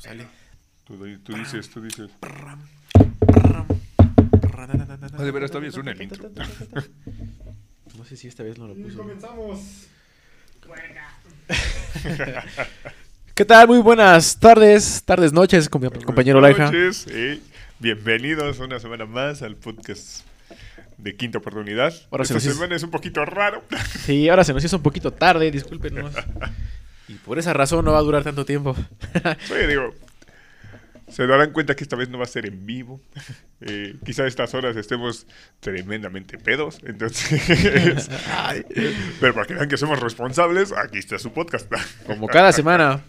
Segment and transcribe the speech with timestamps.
[0.00, 0.26] Sale.
[0.84, 2.10] Tú, tú dices, tú dices.
[2.22, 2.56] Ah,
[5.22, 6.30] de veras, todavía suena el intro.
[7.98, 8.98] No sé si esta vez no lo Y puso.
[8.98, 9.58] comenzamos.
[13.34, 13.66] ¿Qué tal?
[13.68, 16.72] Muy buenas tardes, tardes, noches, con mi compañero Buenas Laija.
[16.72, 17.40] noches, eh.
[17.78, 20.24] Bienvenidos una semana más al podcast
[20.96, 21.92] de Quinta Oportunidad.
[22.10, 23.62] Ahora se Esta nos hizo- semana es un poquito raro.
[24.06, 26.14] Sí, ahora se nos hizo un poquito tarde, discúlpenos.
[27.10, 28.76] Y por esa razón no va a durar tanto tiempo.
[29.46, 29.92] Sí, digo,
[31.08, 33.00] se darán cuenta que esta vez no va a ser en vivo.
[33.62, 35.26] Eh, quizá a estas horas estemos
[35.60, 36.78] tremendamente pedos.
[36.82, 38.64] Entonces, Ay,
[39.20, 41.70] pero para que vean que somos responsables, aquí está su podcast.
[42.06, 43.02] como cada semana.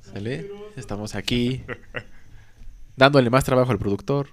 [0.00, 0.48] ¿Sale?
[0.76, 1.64] Estamos aquí
[2.94, 4.28] dándole más trabajo al productor.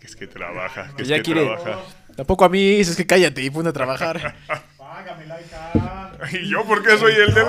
[0.00, 1.80] Es que trabaja, que es que quiere- trabaja.
[2.16, 4.34] Tampoco a mí, es que cállate y ponte a trabajar.
[4.76, 5.70] Págame, laica.
[6.32, 7.46] ¿Y yo por qué soy el del...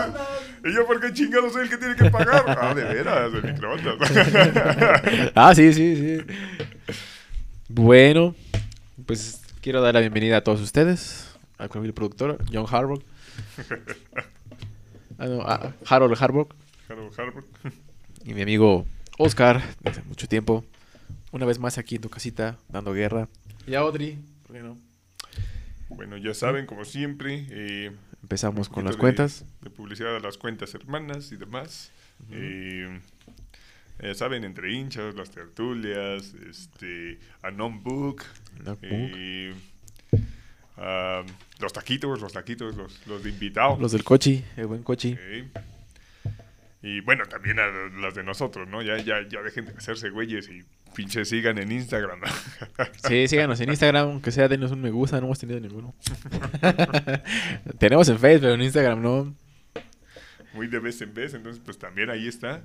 [0.65, 2.43] ¿Y yo por qué chingado soy el que tiene que pagar?
[2.47, 3.95] Ah, de veras, el microondas.
[5.35, 6.93] Ah, sí, sí, sí.
[7.69, 8.35] Bueno,
[9.05, 11.29] pues quiero dar la bienvenida a todos ustedes.
[11.57, 13.01] Al el productor, John Harbaugh.
[15.17, 16.47] Ah, no, a Harold Harbaugh.
[16.87, 17.43] Harold Harvard.
[18.23, 18.85] Y mi amigo
[19.17, 20.63] Oscar, desde mucho tiempo.
[21.31, 23.27] Una vez más aquí en tu casita, dando guerra.
[23.67, 24.77] Y a Audrey, ¿por qué no?
[25.89, 29.45] Bueno, ya saben, como siempre, eh, Empezamos con las de- cuentas.
[29.61, 31.91] De, publicidad a las cuentas hermanas y demás.
[32.31, 32.99] Eh,
[34.01, 38.23] ya saben, entre hinchas, las tertulias, este, Anon Book,
[38.63, 38.81] Notebook.
[38.91, 39.53] eh,
[41.59, 43.77] los taquitos, los taquitos, los, los de invitado.
[43.79, 45.13] Los del cochi, el buen cochi.
[45.13, 45.63] Ok.
[46.81, 48.81] Y bueno, también a las de nosotros, ¿no?
[48.81, 50.63] Ya, ya, ya dejen de hacerse güeyes y
[50.95, 52.19] pinche sigan en Instagram.
[53.07, 55.95] Sí, síganos en Instagram, aunque sea denos un me gusta, no hemos tenido ninguno.
[57.79, 59.35] Tenemos en Facebook, pero en Instagram no.
[60.53, 62.61] Muy de vez en vez, entonces pues también ahí está.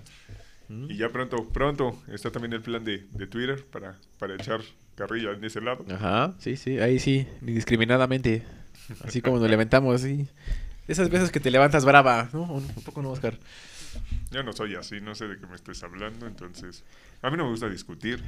[0.69, 0.91] Mm.
[0.91, 4.61] Y ya pronto, pronto está también el plan de, de Twitter para, para echar
[4.95, 5.85] carrilla en ese lado.
[5.91, 8.43] Ajá, sí, sí, ahí sí, indiscriminadamente.
[9.05, 10.27] Así como nos levantamos, sí.
[10.87, 12.43] Esas veces que te levantas brava, ¿no?
[12.43, 13.39] Un poco no, Oscar.
[14.35, 16.83] Yo no soy así, no sé de qué me estés hablando, entonces
[17.23, 18.21] a mí no me gusta discutir.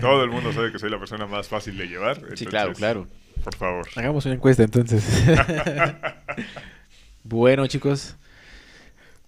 [0.00, 2.22] Todo el mundo sabe que soy la persona más fácil de llevar.
[2.36, 3.08] Sí, claro, claro.
[3.42, 3.88] Por favor.
[3.96, 5.04] Hagamos una encuesta entonces.
[7.24, 8.14] bueno, chicos,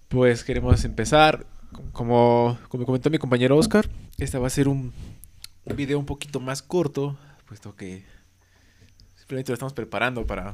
[0.07, 1.45] pues queremos empezar.
[1.91, 4.93] Como, como comentó mi compañero Oscar, este va a ser un,
[5.65, 8.05] un video un poquito más corto, puesto que
[9.17, 10.53] simplemente lo estamos preparando para...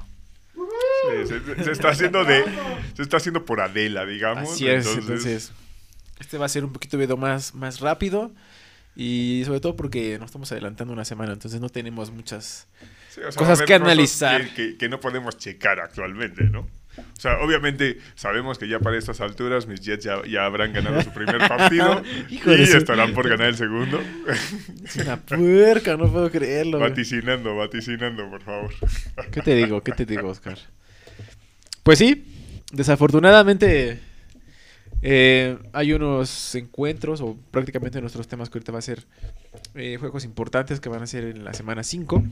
[1.02, 2.44] Sí, se, se está haciendo de,
[2.96, 4.52] se está haciendo por Adela, digamos.
[4.54, 5.52] Así es, entonces
[6.20, 8.32] este va a ser un poquito video más, más rápido
[8.96, 12.68] y sobre todo porque nos estamos adelantando una semana, entonces no tenemos muchas...
[13.10, 14.48] Sí, o sea, Cosas que analizar.
[14.50, 16.62] Que, que- que no podemos checar actualmente, ¿no?
[16.98, 21.02] O sea, obviamente sabemos que ya para estas alturas mis Jets ya, ya habrán ganado
[21.02, 24.02] su primer partido Hijo y estarán por ganar el segundo.
[24.84, 26.80] Es una puerca, no puedo creerlo.
[26.80, 28.74] vaticinando, vaticinando, por favor.
[29.32, 29.82] ¿Qué te digo?
[29.84, 30.58] ¿Qué te digo, Oscar?
[31.84, 32.26] Pues sí,
[32.72, 34.00] desafortunadamente
[35.02, 39.04] eh, hay unos encuentros, o prácticamente nuestros temas que ahorita va a ser
[39.74, 42.24] eh, juegos importantes que van a ser en la semana 5.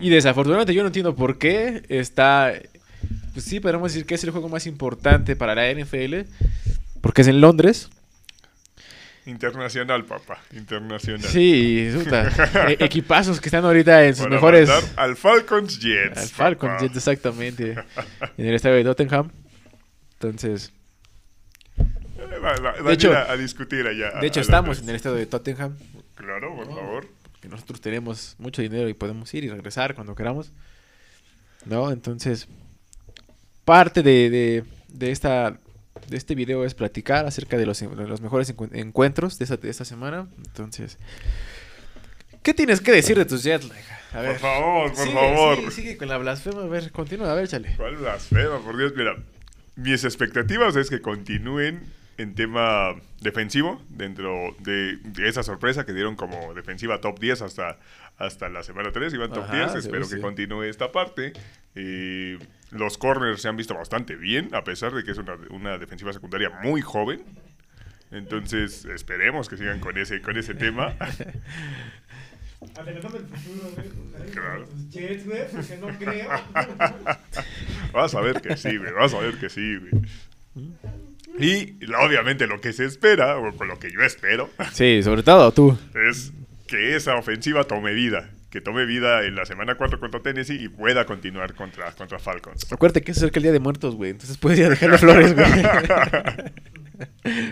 [0.00, 2.52] Y desafortunadamente yo no entiendo por qué está...
[3.32, 6.28] Pues sí, podemos decir que es el juego más importante para la NFL,
[7.00, 7.90] porque es en Londres.
[9.28, 11.20] Internacional, papá, internacional.
[11.28, 12.28] Sí, puta,
[12.70, 14.70] e- equipazos que están ahorita en sus Para mejores...
[14.96, 16.18] al Falcons Jets.
[16.18, 16.82] Al Falcon, papá.
[16.82, 17.72] Jets, exactamente.
[18.38, 19.30] en el estadio de Tottenham.
[20.14, 20.72] Entonces,
[21.76, 24.18] Eh, va- va- van a hecho- a, a discutir allá.
[24.20, 25.76] de hecho, estamos en el estadio de Tottenham.
[26.14, 26.74] Claro, por No.
[26.76, 27.06] favor.
[27.40, 30.50] Que nosotros tenemos mucho dinero y podemos ir y regresar cuando queramos.
[31.66, 31.90] ¿No?
[31.92, 32.48] Entonces,
[33.64, 35.58] parte de, de, de esta
[36.08, 39.56] de este video es platicar acerca de los, de los mejores encu- encuentros de esta,
[39.56, 40.28] de esta semana.
[40.38, 40.98] Entonces,
[42.42, 43.68] ¿qué tienes que decir de tus Jets?
[43.68, 43.98] Leja?
[44.12, 45.56] A Por favor, por Sigue, favor.
[45.58, 46.62] Sigue, sigue con la blasfema.
[46.62, 47.30] A ver, continúa.
[47.30, 47.74] A ver, chale.
[47.76, 48.58] ¿Cuál blasfema?
[48.60, 49.16] Por Dios, mira.
[49.76, 51.82] Mis expectativas es que continúen
[52.16, 57.78] en tema defensivo dentro de, de esa sorpresa que dieron como defensiva top 10 hasta,
[58.16, 60.16] hasta la semana 3, iban top Ajá, 10, sí, espero sí.
[60.16, 61.32] que continúe esta parte.
[61.76, 62.38] Eh,
[62.70, 66.12] los corners se han visto bastante bien, a pesar de que es una, una defensiva
[66.12, 67.22] secundaria muy joven.
[68.10, 70.94] Entonces, esperemos que sigan con ese, con ese tema.
[72.76, 74.30] Adelantando el futuro, güey.
[74.32, 74.64] Claro.
[74.66, 76.28] Tus Jets, güey, porque no creo.
[77.92, 78.92] Vas a ver que sí, güey.
[78.92, 80.02] Vas a ver que sí, güey.
[81.38, 85.52] Y obviamente lo que se espera, o con lo que yo espero, Sí, sobre todo
[85.52, 85.78] tú.
[85.94, 86.32] es
[86.66, 88.30] que esa ofensiva tome vida.
[88.50, 92.66] Que tome vida en la semana 4 contra Tennessee y pueda continuar contra, contra Falcons.
[92.72, 94.10] Acuérdate que es cerca el día de muertos, güey.
[94.12, 95.46] Entonces puedes ir a dejarle flores, güey.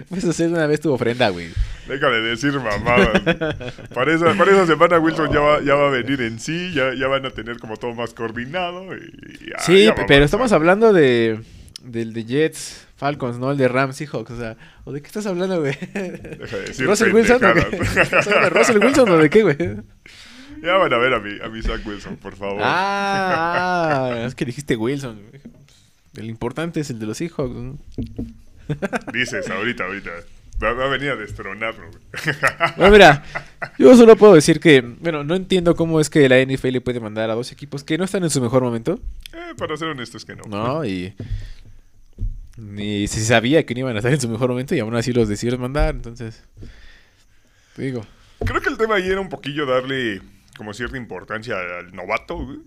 [0.09, 1.49] Pues hacer una vez tu ofrenda, güey.
[1.87, 3.21] Deja de decir mamadas.
[3.95, 6.93] Para esa, para esa semana Wilson ya va, ya va a venir en sí, ya,
[6.95, 8.97] ya van a tener como todo más coordinado.
[8.97, 8.99] Y,
[9.45, 11.41] y ya- Sí, ya pero estamos hablando de
[11.85, 15.27] del de Jets, Falcons, no el de Rams Seahawks, o sea, ¿o de qué estás
[15.27, 15.75] hablando, güey?
[15.93, 17.41] Deja de decir ¿Russell Wilson
[18.51, 19.57] Russell Wilson o de qué, güey?
[20.63, 22.61] Ya van a ver a mi, a mi Zach Wilson, por favor.
[22.63, 25.21] Ah, es que dijiste Wilson.
[26.17, 27.55] El importante es el de los Seahawks.
[27.55, 27.79] ¿no?
[29.13, 30.11] Dices ahorita, ahorita.
[30.63, 31.91] Va, va a venir a destronarlo.
[32.79, 33.23] Bueno, mira,
[33.79, 37.29] yo solo puedo decir que, bueno, no entiendo cómo es que la NFL puede mandar
[37.29, 38.99] a dos equipos que no están en su mejor momento,
[39.35, 40.45] Eh, para ser honestos que no.
[40.49, 40.83] ¿no?
[40.87, 41.13] Y
[42.57, 45.13] ni se sabía que no iban a estar en su mejor momento y aún así
[45.13, 46.43] los decidieron mandar, entonces,
[47.77, 48.07] te digo.
[48.45, 50.23] Creo que el tema ahí era un poquillo darle
[50.57, 52.59] como cierta importancia al novato, güey.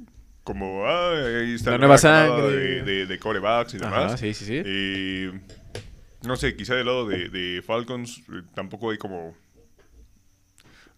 [0.44, 2.48] Como, ah, ahí está La nueva sangre.
[2.50, 4.06] de, de, de corebacks y demás.
[4.06, 4.62] Ajá, sí, sí, sí.
[4.66, 5.32] Eh,
[6.24, 9.36] no sé, quizá del lado de, de Falcons eh, tampoco hay como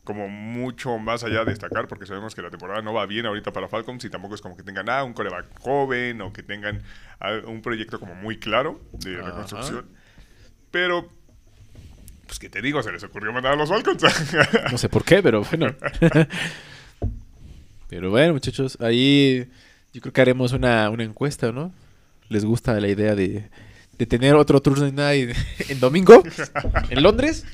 [0.03, 3.53] como mucho más allá de destacar porque sabemos que la temporada no va bien ahorita
[3.53, 6.81] para Falcons y tampoco es como que tengan ah, un coreback joven o que tengan
[7.19, 9.27] ah, un proyecto como muy claro de Ajá.
[9.27, 9.85] reconstrucción.
[10.71, 11.07] Pero,
[12.25, 14.01] pues que te digo, se les ocurrió mandar a los Falcons.
[14.71, 15.67] No sé por qué, pero bueno.
[17.91, 19.49] pero bueno, muchachos, ahí
[19.93, 21.73] yo creo que haremos una, una encuesta, ¿no?
[22.29, 23.49] ¿Les gusta la idea de,
[23.97, 25.35] de tener otro Thursday Night
[25.67, 26.23] en domingo?
[26.89, 27.45] ¿En Londres?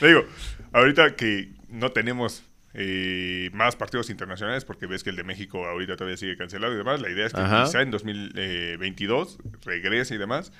[0.00, 0.24] Le digo,
[0.72, 5.96] ahorita que no tenemos eh, más partidos internacionales, porque ves que el de México ahorita
[5.96, 7.64] todavía sigue cancelado y demás, la idea es que Ajá.
[7.64, 10.52] quizá en 2022 regrese y demás.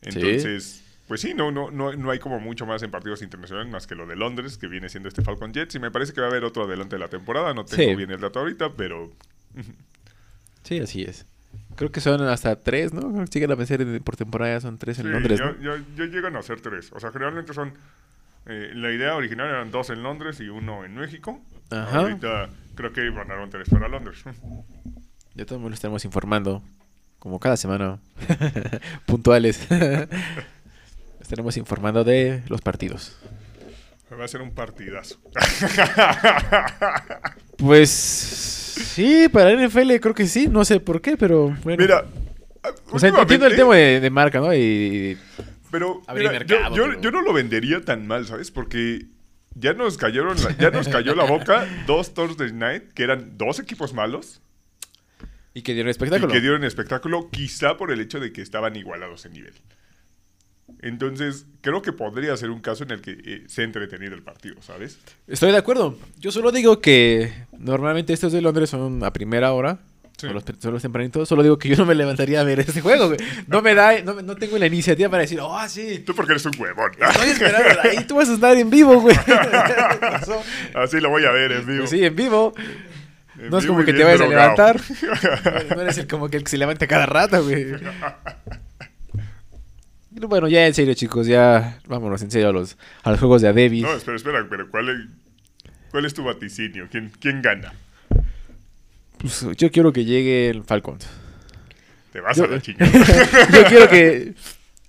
[0.00, 3.86] Entonces, pues sí, no, no, no, no hay como mucho más en partidos internacionales más
[3.86, 6.26] que lo de Londres, que viene siendo este Falcon Jets, y me parece que va
[6.26, 7.96] a haber otro adelante de la temporada, no tengo Sí.
[7.96, 9.12] bien el dato ahorita, pero
[10.64, 11.26] Sí, así es.
[11.76, 13.24] Creo que son hasta tres, ¿no?
[13.28, 15.60] Siguen a vencer en- por temporada, son tres en sí, Londres, yo, ¿no?
[15.60, 16.90] yo- yo llegan a ser tres.
[16.92, 17.72] O sea, generalmente son...
[18.46, 21.40] eh, la idea original eran dos en Londres y uno en México.
[21.70, 21.98] Ajá.
[22.00, 24.22] Ahorita creo que mandaron tres para Londres.
[25.34, 26.62] De todos lo estaremos informando,
[27.18, 27.98] como cada semana,
[29.06, 29.66] puntuales.
[31.26, 33.16] estaremos informando de los partidos.
[34.18, 35.18] Va a ser un partidazo.
[37.58, 41.80] Pues sí, para NFL creo que sí, no sé por qué, pero bueno.
[41.82, 42.04] Mira,
[42.90, 44.54] o sea, entiendo el tema de, de marca, ¿no?
[44.54, 45.16] Y,
[45.70, 48.50] Pero mira, yo, mercado, yo- pero- yo no lo vendería tan mal, ¿sabes?
[48.50, 49.06] Porque
[49.54, 53.58] ya nos cayeron, la- ya nos cayó la boca dos Thursday Night, que eran dos
[53.58, 54.42] equipos malos
[55.54, 56.30] y que dieron y espectáculo.
[56.30, 59.54] que dieron espectáculo, quizá por el hecho de que estaban igualados en nivel.
[60.80, 64.60] Entonces, creo que podría ser un caso en el que eh, se entretenido el partido,
[64.62, 64.98] ¿sabes?
[65.26, 65.96] Estoy de acuerdo.
[66.18, 69.78] Yo solo digo que normalmente estos de Londres son a primera hora.
[70.16, 70.26] Sí.
[70.26, 71.28] Son, los, son los tempranitos.
[71.28, 73.18] Solo digo que yo no me levantaría a ver este juego, güey.
[73.48, 75.98] No me da, no, no tengo la iniciativa para decir, oh, sí.
[76.06, 76.90] Tú porque eres un huevón.
[76.98, 77.80] Estoy esperando.
[77.82, 79.16] Ahí tú vas a estar en vivo, güey.
[80.74, 81.86] Así lo voy a ver en vivo.
[81.86, 82.54] Sí, en vivo.
[83.38, 84.80] En No es como que te vayas a levantar.
[85.74, 87.66] No eres el, como que el que se levanta cada rato, güey.
[90.18, 93.48] Bueno, ya en serio, chicos, ya vámonos en serio a los, a los juegos de
[93.48, 93.82] Adebis.
[93.82, 94.96] No, espera, espera, pero ¿cuál es,
[95.90, 96.88] cuál es tu vaticinio?
[96.90, 97.74] ¿Quién, quién gana?
[99.18, 101.06] Pues, yo quiero que llegue el Falcons.
[102.12, 102.90] Te vas Yo- a la chingada.
[103.52, 104.34] yo quiero que.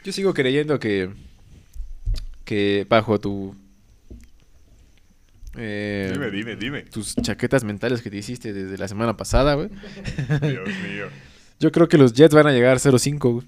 [0.03, 1.09] Yo sigo creyendo que.
[2.45, 3.53] Que bajo tu.
[5.57, 6.81] eh, dime, dime, dime.
[6.83, 9.69] Tus chaquetas mentales que te hiciste desde la semana pasada, güey.
[10.41, 11.07] Dios mío.
[11.59, 13.47] Yo creo que los Jets van a llegar 0-5, güey.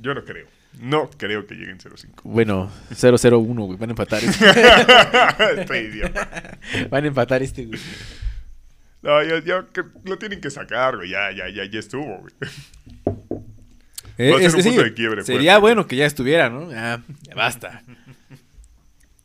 [0.00, 0.46] Yo no creo.
[0.80, 2.20] No creo que lleguen 0-5.
[2.24, 3.78] Bueno, 0-0-1, güey.
[3.78, 4.44] Van a empatar este.
[5.60, 6.58] Estoy idiota.
[6.90, 7.80] Van a empatar este, güey.
[9.02, 11.10] No, ya, ya que lo tienen que sacar, güey.
[11.10, 12.32] Ya, ya, ya, ya estuvo, güey.
[14.18, 15.60] Eh, Va a ser este un sí, punto de quiebre Sería fuerte.
[15.60, 16.70] bueno que ya estuviera, ¿no?
[16.70, 17.82] Ya, ya basta.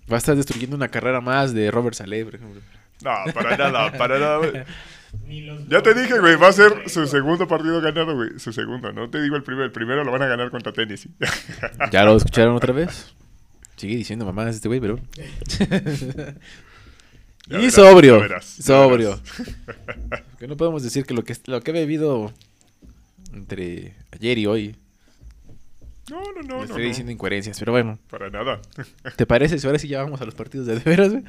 [0.10, 2.62] Va a estar destruyendo una carrera más de Robert Saleh, por ejemplo.
[3.04, 4.66] No, para nada, para nada.
[5.12, 5.24] Güey.
[5.28, 8.40] Ni los Ya te dije, güey, va a ser su segundo partido ganado, güey.
[8.40, 9.66] Su segundo, no te digo el primero.
[9.66, 11.12] El primero lo van a ganar contra Tennessee.
[11.92, 13.14] ¿Ya lo escucharon otra vez?
[13.78, 15.00] Sigue diciendo mamás este güey, pero...
[17.48, 18.16] Ya y verás, sobrio.
[18.18, 19.20] ya verás, ya sobrio.
[19.38, 20.24] verás.
[20.40, 22.32] Que no podemos decir que lo que, lo que he bebido
[23.34, 24.76] entre ayer y hoy
[26.10, 26.64] No, no, no, no.
[26.64, 26.88] estoy no.
[26.88, 27.98] diciendo incoherencias, pero bueno.
[28.10, 28.62] Para nada.
[29.16, 31.24] ¿Te parece si ahora sí ya vamos a los partidos de de veras, güey?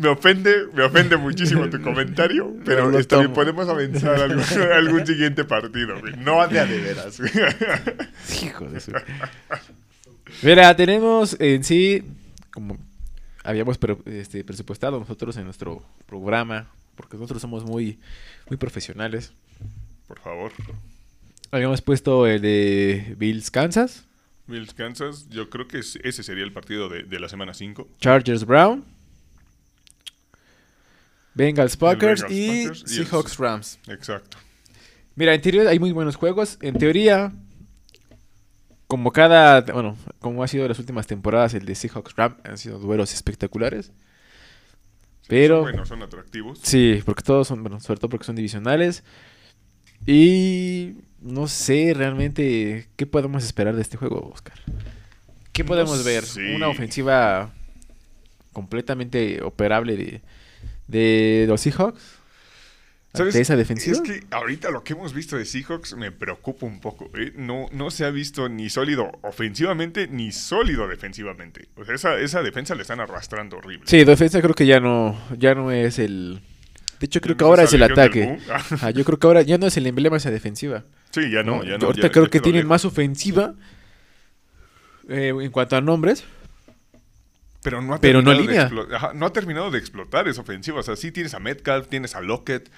[0.00, 3.34] Me ofende, me ofende muchísimo tu comentario, pero lo está bien, tomo.
[3.34, 6.16] podemos avanzar a algún, a algún siguiente partido, güey.
[6.16, 7.20] No de a de veras.
[8.42, 8.92] Hijo de su...
[10.42, 12.02] Mira, tenemos en sí,
[12.52, 12.78] como
[13.44, 17.98] habíamos pre- este, presupuestado nosotros en nuestro programa, porque nosotros somos muy,
[18.48, 19.32] muy profesionales.
[20.08, 20.52] Por favor.
[21.50, 24.04] Habíamos puesto el de Bills Kansas.
[24.46, 27.88] Bills Kansas, yo creo que es- ese sería el partido de, de la semana 5.
[28.00, 28.84] Chargers Brown.
[31.34, 33.78] Bengals Packers Bengals, y Packers y el- Seahawks Rams.
[33.88, 34.36] Exacto.
[35.14, 36.58] Mira, en teoría hay muy buenos juegos.
[36.62, 37.32] En teoría,
[38.86, 42.78] como cada, bueno, como ha sido las últimas temporadas, el de Seahawks Rams han sido
[42.78, 43.92] duelos espectaculares.
[45.28, 46.58] Pero, Son buenos, son atractivos.
[46.62, 49.04] sí, porque todos son, bueno, sobre todo porque son divisionales.
[50.06, 54.58] Y no sé realmente qué podemos esperar de este juego, Oscar.
[55.52, 56.24] ¿Qué No podemos ver?
[56.24, 56.54] sé.
[56.56, 57.52] Una ofensiva
[58.52, 60.22] completamente operable de,
[60.92, 62.00] de los Seahawks.
[63.14, 63.34] ¿Sabes?
[63.34, 63.94] ¿Ante esa defensiva?
[63.96, 67.10] Es que ahorita lo que hemos visto de Seahawks me preocupa un poco.
[67.14, 67.32] ¿eh?
[67.36, 71.68] No, no se ha visto ni sólido ofensivamente ni sólido defensivamente.
[71.76, 73.84] O sea, esa, esa defensa le están arrastrando horrible.
[73.86, 76.40] Sí, defensa creo que ya no, ya no es el.
[77.00, 78.38] De hecho, creo que ¿No ahora es el ataque.
[78.80, 80.84] Ah, yo creo que ahora ya no es el emblema esa defensiva.
[81.10, 81.86] sí, ya no, ya no.
[81.88, 82.68] Ahorita ya- creo ya que tienen lejos.
[82.70, 83.54] más ofensiva
[85.08, 86.24] eh, en cuanto a nombres.
[87.62, 88.68] Pero no ha pero no terminado de línea.
[88.88, 90.80] explo- ajá, no ha terminado de explotar esa ofensiva.
[90.80, 92.70] O sea, sí tienes a Metcalf, tienes a Lockett,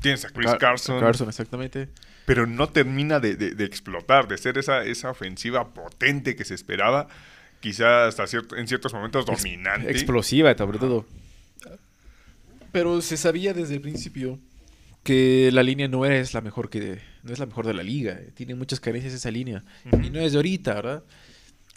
[0.00, 1.88] tienes a Chris Car- Carson, Carson, exactamente.
[2.26, 6.54] pero no termina de, de- de explotar, de ser esa, esa ofensiva potente que se
[6.54, 7.06] esperaba.
[7.60, 9.90] Quizá hasta cierto, en ciertos momentos Ex- dominante.
[9.90, 11.06] Explosiva, sobre todo.
[12.72, 14.38] Pero se sabía desde el principio
[15.02, 18.18] que la línea no es la mejor que no es la mejor de la liga.
[18.34, 19.62] Tiene muchas carencias esa línea.
[20.02, 21.02] Y no es de ahorita, ¿verdad?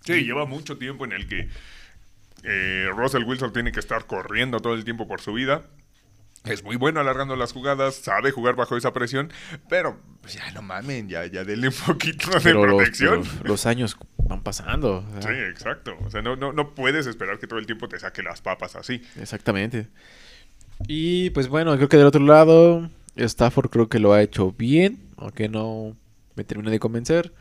[0.06, 1.50] Sí, lleva mucho tiempo en el que
[2.44, 5.64] eh, Russell Wilson tiene que estar corriendo todo el tiempo por su vida.
[6.46, 9.32] Es muy bueno alargando las jugadas, sabe jugar bajo esa presión,
[9.70, 13.24] pero pues, ya no mamen, ya, ya denle un poquito de Pero los, protección.
[13.38, 15.06] pero los años van pasando.
[15.18, 15.96] o sea, Sí, exacto.
[16.06, 18.76] O sea, no, no, no puedes esperar que todo el tiempo te saque las papas
[18.76, 19.02] así.
[19.18, 19.88] Exactamente.
[20.88, 25.00] Y pues bueno, creo que del otro lado, Stafford creo que lo ha hecho bien,
[25.16, 25.96] aunque no
[26.36, 27.34] me termina de convencer.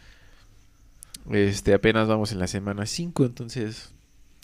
[1.31, 3.95] Este, apenas vamos en la semana 5, entonces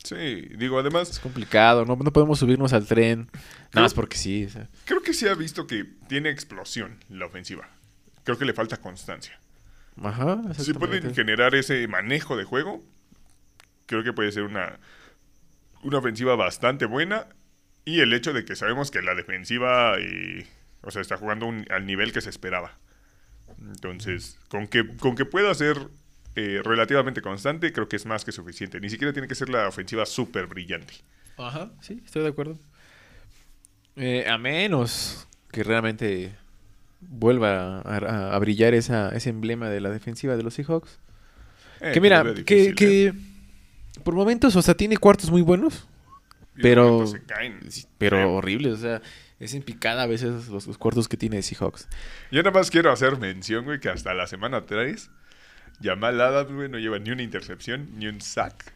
[0.03, 3.29] Sí, digo, además, es complicado, no, no podemos subirnos al tren,
[3.73, 4.45] nada más porque sí.
[4.45, 4.69] o sea.
[4.85, 7.67] creo que se ha visto que tiene explosión la ofensiva.
[8.23, 9.39] Creo que le falta constancia.
[10.01, 12.81] Ajá, Si pueden generar ese manejo de juego,
[13.87, 14.79] creo que puede ser una,
[15.83, 17.27] una ofensiva bastante buena.
[17.85, 20.45] Y el hecho de que sabemos que la defensiva eh,
[20.83, 22.77] o sea, está jugando un- al nivel que se esperaba.
[23.59, 25.89] Entonces, con que, con que pueda ser
[26.39, 28.79] eh, relativamente constante, creo que es más que suficiente.
[28.79, 30.93] Ni siquiera tiene que ser la ofensiva súper brillante.
[31.37, 32.57] Ajá, sí, estoy de acuerdo.
[33.95, 36.35] Eh, a menos que realmente
[37.01, 40.99] vuelva a, a- a brillar esa, ese emblema de la defensiva de los Seahawks.
[41.81, 43.13] Eh, que mira, que,
[44.03, 45.87] por momentos, o sea, tiene cuartos muy buenos,
[46.57, 47.59] Y pero- caen.
[47.97, 49.01] pero horribles, o sea,
[49.39, 51.87] es en picada a veces los, los cuartos que tiene Seahawks.
[52.31, 55.09] Yo nada más quiero hacer mención, güey, que hasta la semana 3,
[55.81, 58.73] Jamal Adams, güey, no lleva ni una intercepción, ni un sack.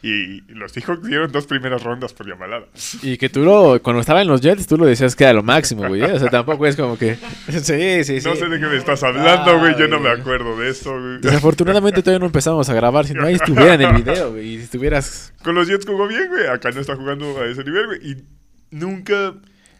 [0.00, 3.02] Y los Seahawks dieron dos primeras rondas por Jamal Adams.
[3.02, 5.42] Y que tú lo, cuando estaba en los Jets, tú lo decías que era lo
[5.42, 6.02] máximo, güey.
[6.02, 6.12] ¿eh?
[6.12, 7.16] O sea, tampoco es como que...
[7.50, 7.58] Sí,
[8.04, 8.28] sí, sí.
[8.28, 11.20] No sé de qué me estás hablando, güey, yo no me acuerdo de eso, güey.
[11.20, 14.54] Desafortunadamente todavía no empezamos a grabar, si no ahí estuviera en el video, güey.
[14.54, 15.34] Y si estuvieras...
[15.42, 17.98] Con los Jets jugó bien, güey, acá no está jugando a ese nivel, güey.
[18.08, 18.24] Y
[18.70, 19.34] nunca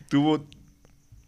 [0.08, 0.48] tuvo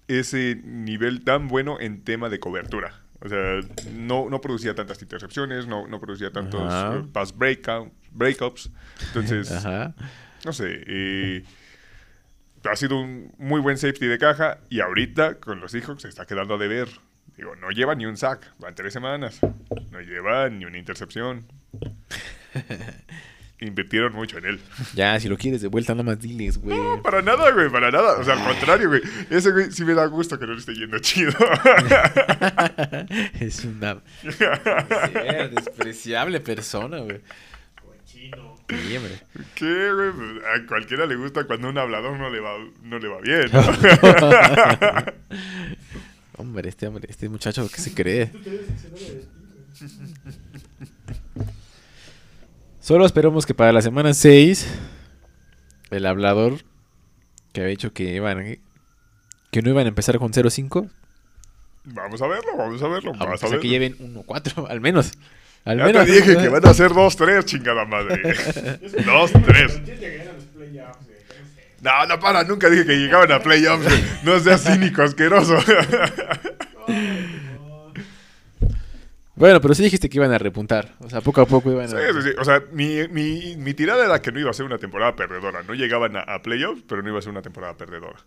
[0.09, 3.01] ese nivel tan bueno en tema de cobertura.
[3.23, 3.61] O sea,
[3.93, 8.71] no, no producía tantas intercepciones, no, no producía tantos eh, pass breakout, breakups.
[9.09, 9.95] Entonces, Ajá.
[10.45, 11.45] no sé, eh,
[12.65, 16.27] ha sido un muy buen safety de caja y ahorita con los Seahawks se está
[16.27, 16.89] quedando a deber.
[17.37, 19.41] Digo, no lleva ni un sack, van tres semanas.
[19.91, 21.47] No lleva ni una intercepción.
[23.61, 24.59] Invirtieron mucho en él.
[24.95, 26.79] Ya, si lo quieres de vuelta, nada más diles, güey.
[26.79, 28.17] No, para nada, güey, para nada.
[28.19, 29.03] O sea, al contrario, güey.
[29.29, 31.33] Ese güey sí me da gusto que no le esté yendo chido.
[33.41, 34.31] es una sí,
[35.55, 37.21] despreciable persona, güey.
[37.85, 38.57] Cochino.
[38.69, 39.21] Sí, hombre.
[39.55, 40.13] ¿Qué, güey?
[40.13, 43.51] Pues, A cualquiera le gusta cuando un hablador no le va, no le va bien.
[43.53, 43.61] ¿no?
[46.39, 48.25] Hombre, este hombre, este muchacho que se cree.
[48.27, 49.41] Tú te debes seccionar de despido.
[52.81, 54.67] Solo esperamos que para la semana 6
[55.91, 56.59] el hablador
[57.53, 58.59] que había dicho que iban
[59.51, 60.89] que no iban a empezar con 0-5,
[61.83, 63.13] Vamos a verlo, vamos a verlo.
[63.15, 63.63] Vamos a sea verlo.
[63.63, 65.13] que lleven 1-4 al menos.
[65.65, 68.23] Al Ya menos te dije que van a ser 2-3, chingada madre.
[68.23, 69.05] 2-3.
[69.07, 71.19] Los Jets llegarían a los playoffs, güey.
[71.83, 72.01] yo no.
[72.01, 73.87] No, no para, nunca dije que llegaban a playoffs.
[74.25, 75.57] No seas cínico, asqueroso.
[79.41, 81.87] No, Bueno, pero sí dijiste que iban a repuntar, o sea, poco a poco iban
[81.87, 82.29] a Sí, sí, sí.
[82.39, 85.63] O sea, mi, mi, mi tirada era que no iba a ser una temporada perdedora.
[85.63, 88.19] No llegaban a, a playoffs, pero no iba a ser una temporada perdedora.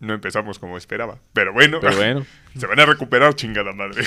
[0.00, 1.18] No empezamos como esperaba.
[1.32, 2.26] Pero bueno, Pero bueno.
[2.56, 4.02] se van a recuperar, chingada madre.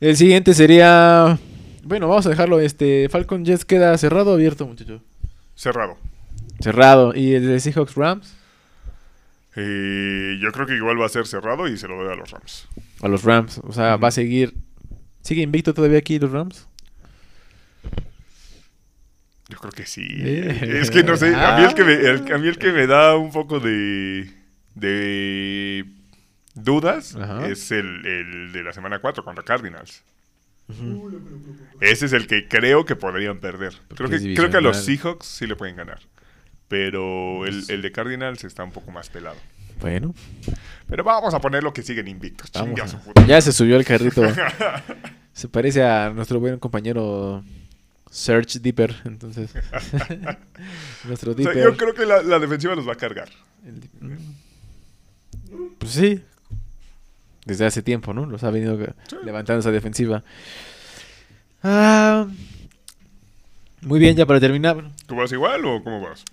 [0.00, 1.38] El siguiente sería.
[1.82, 2.60] Bueno, vamos a dejarlo.
[2.60, 3.08] Este.
[3.10, 5.02] Falcon Jets queda cerrado o abierto, muchacho.
[5.54, 5.96] Cerrado.
[6.60, 7.12] Cerrado.
[7.14, 8.34] ¿Y el de Seahawks Rams?
[9.56, 12.30] Eh, yo creo que igual va a ser cerrado y se lo doy a los
[12.30, 12.68] Rams.
[13.02, 13.58] A los Rams.
[13.64, 14.54] O sea, va a seguir.
[15.22, 16.68] ¿Sigue invicto todavía aquí los Rams?
[19.48, 20.06] Yo creo que sí.
[20.10, 20.78] Eh.
[20.80, 22.86] Es que no sé, a mí el que me, el- a mí el que me
[22.86, 24.30] da un poco de,
[24.74, 25.84] de
[26.54, 27.46] dudas Ajá.
[27.46, 30.02] es el, el de la semana 4 contra Cardinals.
[30.68, 31.10] Uh.
[31.80, 33.74] Ese es el que creo que podrían perder.
[33.94, 34.82] Creo que, creo que a los.
[34.82, 36.00] Seahawks sí le pueden ganar.
[36.74, 39.36] Pero el, el de Cardinals está un poco más pelado.
[39.80, 40.12] Bueno,
[40.88, 42.50] Pero vamos a ponerlo que siguen invictos.
[42.52, 42.66] vamos.
[42.70, 43.24] Chingue a a- su puta.
[43.26, 44.22] Ya se subió el carrito.
[45.32, 47.44] se parece a nuestro buen compañero
[48.10, 48.92] Search Dipper.
[49.04, 49.52] Entonces,
[51.04, 51.62] nuestro O sea, Dipper.
[51.62, 53.28] yo creo que la, la defensiva los va a cargar.
[53.64, 54.18] El mm.
[55.78, 56.22] Pues sí.
[57.46, 58.26] Desde hace tiempo, ¿no?
[58.26, 58.76] Los ha venido
[59.08, 59.16] Sí.
[59.24, 60.24] levantando esa defensiva.
[61.62, 62.26] Ah,
[63.82, 64.90] muy bien, ya para terminar.
[65.06, 66.24] ¿Tú vas igual o cómo vas?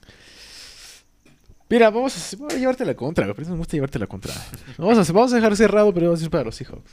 [1.71, 3.25] Mira, vamos a, voy a llevarte la contra.
[3.31, 4.33] eso me gusta llevarte la contra.
[4.77, 6.91] Vamos a, vamos a dejar cerrado, pero vamos a ir para los Seahawks.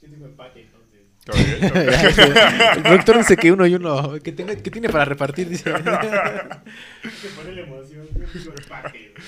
[0.00, 0.26] Yo tengo
[2.76, 4.14] el productor dice que uno y uno.
[4.22, 5.70] Que, tenga- que tiene para repartir, dice.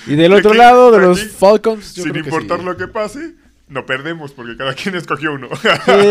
[0.07, 2.65] Y del otro lado, de los Falcons, yo Sin creo que importar sí.
[2.65, 3.35] lo que pase,
[3.69, 5.49] no perdemos porque cada quien escogió uno.
[5.55, 5.69] Sí,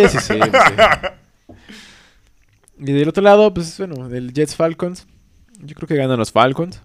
[0.10, 0.39] sí, sí, sí.
[2.79, 5.05] Y del otro lado, pues bueno, del Jets Falcons.
[5.60, 6.81] Yo creo que ganan los Falcons.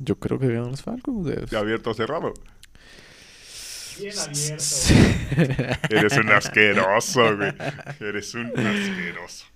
[0.00, 1.50] Yo creo que ganan los Falcons.
[1.50, 2.32] De abierto o cerrado.
[3.98, 4.64] Bien abierto.
[5.90, 7.52] Eres un asqueroso, güey.
[8.00, 9.46] Eres un asqueroso.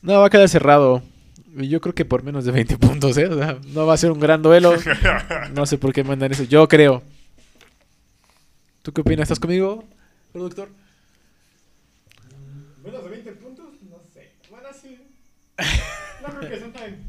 [0.00, 1.02] No, va a quedar cerrado.
[1.56, 3.26] Yo creo que por menos de 20 puntos, ¿eh?
[3.26, 4.74] O sea, no va a ser un gran duelo.
[5.52, 6.44] No sé por qué mandan eso.
[6.44, 7.02] Yo creo.
[8.82, 9.24] ¿Tú qué opinas?
[9.24, 9.84] ¿Estás conmigo,
[10.32, 10.68] productor?
[12.84, 14.30] Menos de 20 puntos, no sé.
[14.50, 15.00] Bueno, sí.
[16.22, 17.03] No creo que son tan.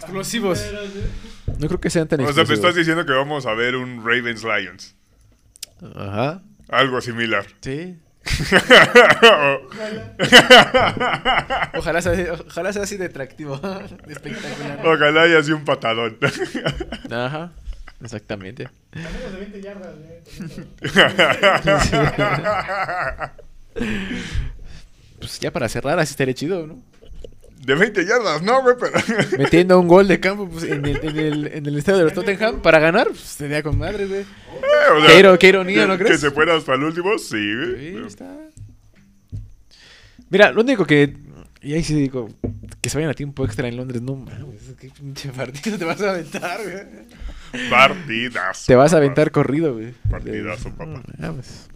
[0.00, 0.64] Explosivos.
[1.58, 2.76] No creo que sean tan O sea, me estás explosivos.
[2.76, 4.94] diciendo que vamos a ver un Ravens Lions.
[5.94, 6.42] Ajá.
[6.68, 7.46] Algo similar.
[7.60, 7.96] Sí.
[9.22, 10.10] Ojalá.
[11.74, 13.56] Ojalá sea, ojalá sea así de atractivo.
[13.58, 14.86] de espectacular.
[14.86, 16.18] Ojalá y así un patadón.
[17.10, 17.52] Ajá.
[18.02, 18.68] Exactamente.
[18.92, 20.22] A menos de 20 yardas, ¿eh?
[25.18, 26.82] Pues ya para cerrar, así estaría chido, ¿no?
[27.60, 28.92] De 20 yardas, no, güey, pero.
[29.38, 32.14] Metiendo un gol de campo pues, en, el, en, el, en el estadio de los
[32.14, 34.22] Tottenham para ganar, pues sería con madre, güey.
[34.22, 36.20] O sea, Qué iro- qué ironía, que- ¿no Que crees?
[36.20, 37.76] se fuera hasta el último, sí, güey.
[37.78, 38.36] Sí, Pero- está.
[40.30, 41.14] Mira, lo único que.
[41.62, 42.28] Y ahí sí digo.
[42.80, 44.74] Que se vayan a tiempo extra en Londres, no mames.
[44.80, 47.68] Qué pinche partido te vas a aventar, güey.
[47.68, 48.64] Partidazo.
[48.66, 48.98] Te vas a papá.
[49.04, 49.92] aventar corrido, güey.
[50.10, 50.86] Partidazo, papá.
[50.86, 51.68] No mames.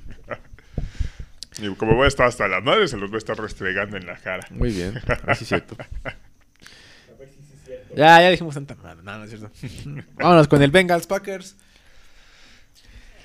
[1.60, 4.06] Y como voy a estar hasta la madre, se los voy a estar restregando en
[4.06, 4.46] la cara.
[4.50, 4.94] Muy bien,
[5.26, 5.76] así es cierto.
[6.04, 7.94] A ver si sí es cierto.
[7.96, 9.02] Ya, ya dijimos tanta madre.
[9.04, 9.50] No, no es cierto.
[10.16, 11.56] Vámonos con el Bengals Packers.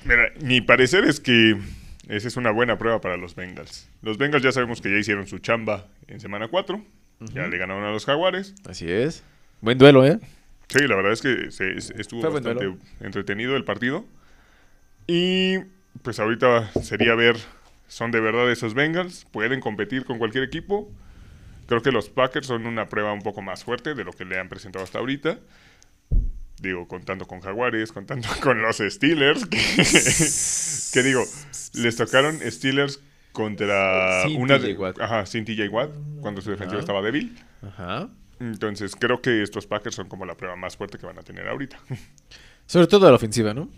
[0.05, 1.57] Mira, mi parecer es que
[2.07, 3.87] esa es una buena prueba para los Bengals.
[4.01, 6.83] Los Bengals ya sabemos que ya hicieron su chamba en semana 4.
[7.33, 8.55] Ya le ganaron a los Jaguares.
[8.65, 9.23] Así es.
[9.59, 10.19] Buen duelo, ¿eh?
[10.69, 14.05] Sí, la verdad es que se- estuvo Fue bastante entretenido el partido.
[15.07, 15.57] Y
[16.01, 17.35] pues ahorita sería ver,
[17.89, 19.25] ¿son de verdad esos Bengals?
[19.31, 20.89] ¿Pueden competir con cualquier equipo?
[21.67, 24.39] Creo que los Packers son una prueba un poco más fuerte de lo que le
[24.39, 25.39] han presentado hasta ahorita.
[26.61, 29.57] Digo, contando con Jaguares, contando con los Steelers, que,
[30.93, 31.23] que digo,
[31.73, 33.01] les tocaron Steelers
[33.33, 34.99] contra Sin una TJ de, Watt.
[35.01, 37.37] ajá, sin TJ Watt, cuando su defensiva estaba débil.
[37.61, 38.09] Ajá.
[38.39, 41.47] Entonces, creo que estos Packers son como la prueba más fuerte que van a tener
[41.47, 41.79] ahorita.
[42.65, 43.69] Sobre todo a la ofensiva, ¿no?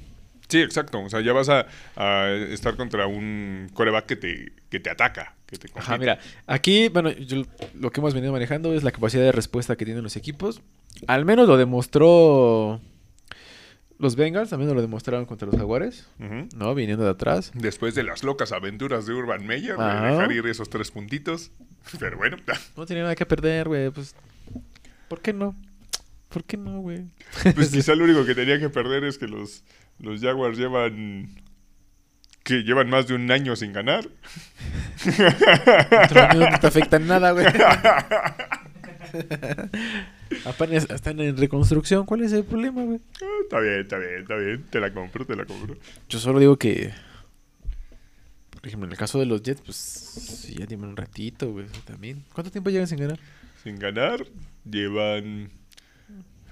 [0.51, 0.99] Sí, exacto.
[0.99, 5.33] O sea, ya vas a, a estar contra un coreback que te, que te ataca,
[5.47, 9.23] que te Ajá, mira, aquí, bueno, yo- lo que hemos venido manejando es la capacidad
[9.23, 10.61] de respuesta que tienen los equipos.
[11.07, 12.81] Al menos lo demostró
[13.97, 16.07] los Bengals, también lo demostraron contra los Jaguares.
[16.55, 16.75] ¿no?
[16.75, 17.51] Viniendo de atrás.
[17.53, 21.51] Después de las locas aventuras de Urban Meyer, de dejar ir esos tres puntitos.
[21.99, 22.35] Pero bueno,
[22.75, 24.15] No tiene nada que perder, güey, pues...
[25.07, 25.55] ¿Por qué no?
[26.31, 27.05] ¿Por qué no, güey?
[27.55, 29.63] pues quizá lo único que tenía que perder es que los,
[29.99, 31.29] los Jaguars llevan
[32.43, 34.09] que llevan más de un año sin ganar.
[36.35, 37.45] No te afecta en nada, güey.
[40.45, 42.99] Apenas están en reconstrucción, ¿cuál es el problema, güey?
[43.21, 44.63] Ah, está bien, está bien, está bien.
[44.69, 45.75] Te la compro, te la compro.
[46.07, 46.93] Yo solo digo que...
[48.51, 50.47] Por ejemplo, en el caso de los Jets, pues...
[50.57, 52.23] Ya tienen un ratito, güey, también.
[52.33, 53.19] ¿Cuánto tiempo llegan sin ganar?
[53.63, 54.25] Sin ganar,
[54.63, 55.51] llevan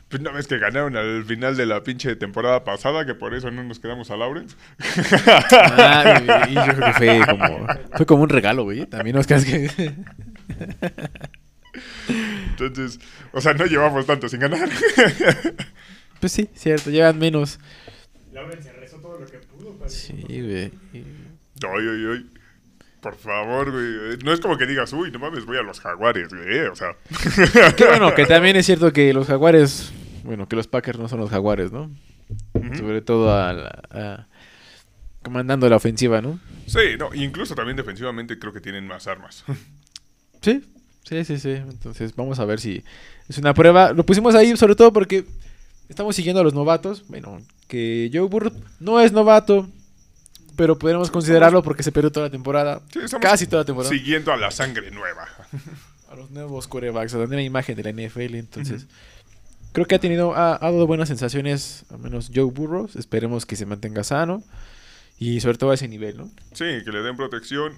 [0.09, 3.51] Pues no ves que ganaron al final de la pinche temporada pasada, que por eso
[3.51, 4.55] no nos quedamos a Lawrence.
[5.51, 8.85] Ah, y- y yo creo que fue como, fue como un regalo, güey.
[8.87, 9.69] También nos creas que...
[12.49, 12.99] Entonces,
[13.31, 14.67] o sea, no llevamos tanto sin ganar.
[16.19, 17.61] Pues sí, cierto, llevan menos.
[18.33, 19.71] Lauren se rezó todo lo que pudo.
[19.77, 20.65] para Sí, güey.
[20.91, 21.05] y-
[21.63, 22.29] Ay, ay, ay.
[22.99, 24.17] Por favor, güey.
[24.25, 26.57] No es como que digas, uy, no mames, voy a los jaguares, güey.
[26.57, 26.93] eh, O sea,
[27.77, 29.93] Qué bueno, que también es cierto que los jaguares...
[30.23, 31.89] Bueno, que los Packers no son los jaguares, ¿no?
[32.77, 34.27] Sobre todo a la- a-
[35.23, 36.39] comandando la ofensiva, ¿no?
[36.67, 39.43] sí, no, incluso también defensivamente creo que tienen más armas.
[40.41, 40.63] Sí,
[41.03, 41.49] sí, sí, sí.
[41.49, 42.81] Entonces vamos a ver si
[43.27, 43.91] es una prueba.
[43.91, 45.25] Lo pusimos ahí sobre todo porque
[45.89, 47.03] estamos siguiendo a los novatos.
[47.09, 49.67] Bueno, que Joe Burrow no es novato,
[50.55, 52.81] pero podemos considerarlo porque se perdió toda la temporada.
[52.93, 53.93] Sí, Casi toda la temporada.
[53.93, 55.27] Siguiendo a la sangre nueva.
[56.09, 58.33] A los nuevos corebacks, a la nueva imagen de la NFL.
[58.35, 58.87] Entonces,
[59.71, 62.89] creo que ha tenido, ha, ha dado buenas sensaciones, al menos Joe Burrow.
[62.95, 64.43] Esperemos que se mantenga sano
[65.17, 66.31] y sobre todo a ese nivel, ¿no?
[66.53, 67.73] Sí, que le den protección.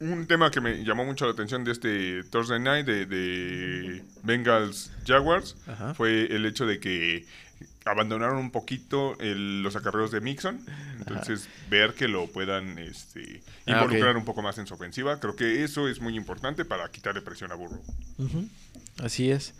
[0.00, 4.90] Un tema que me llamó mucho la atención de este Thursday Night de, de Bengals
[5.06, 5.94] Jaguars Ajá.
[5.94, 7.24] fue el hecho de que
[7.86, 10.58] abandonaron un poquito el- los acarreos de Mixon.
[10.98, 15.20] Entonces, ver que lo puedan este, Ah, involucrar un poco más en su ofensiva.
[15.20, 17.80] Creo que eso es muy importante para quitarle presión a Burrow.
[19.02, 19.54] Así es.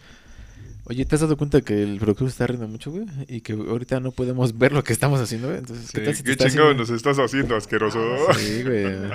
[0.87, 3.07] Oye, ¿te has dado cuenta que el productor está riendo mucho, güey?
[3.29, 5.61] Y que ahorita no podemos ver lo que estamos haciendo, güey.
[5.61, 7.99] Entonces, ¿qué Sí, tal si te ¿Qué está chingado haciendo- nos estás haciendo, asqueroso?
[8.39, 8.85] Sí, güey.
[8.85, 9.11] Sí.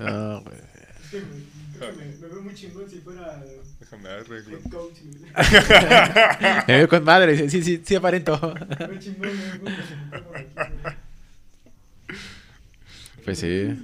[0.00, 0.58] Ah, güey.
[1.02, 1.16] Es que
[1.80, 3.42] me, me, me veo muy chingón si fuera
[3.80, 4.58] Déjame arreglo.
[4.70, 4.98] coach.
[5.02, 5.32] güey.
[6.68, 8.38] Me veo con madre, sí, sí, sí aparento.
[8.78, 9.74] Me veo chingón, me veo güey.
[13.24, 13.74] Pues sí.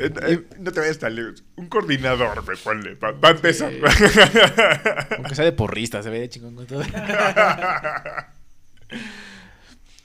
[0.00, 1.44] Eh, eh, no te vayas tan lejos.
[1.56, 2.94] Un coordinador, me ponle.
[2.94, 3.70] Va a empezar.
[5.18, 6.82] Aunque sea de porrista, se ve de chingón con todo.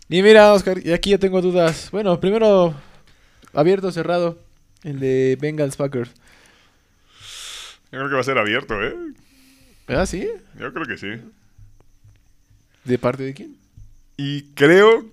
[0.07, 1.89] Y mira, Oscar, y aquí ya tengo dudas.
[1.91, 2.75] Bueno, primero,
[3.53, 4.37] abierto o cerrado.
[4.83, 6.11] El de Bengals Packers.
[7.91, 8.95] Yo creo que va a ser abierto, ¿eh?
[9.87, 10.05] ¿Verdad?
[10.05, 10.29] Sí.
[10.59, 11.07] Yo creo que sí.
[12.83, 13.57] ¿De parte de quién?
[14.17, 15.05] Y creo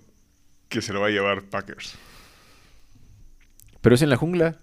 [0.69, 1.95] que se lo va a llevar Packers.
[3.81, 4.59] Pero es en la jungla.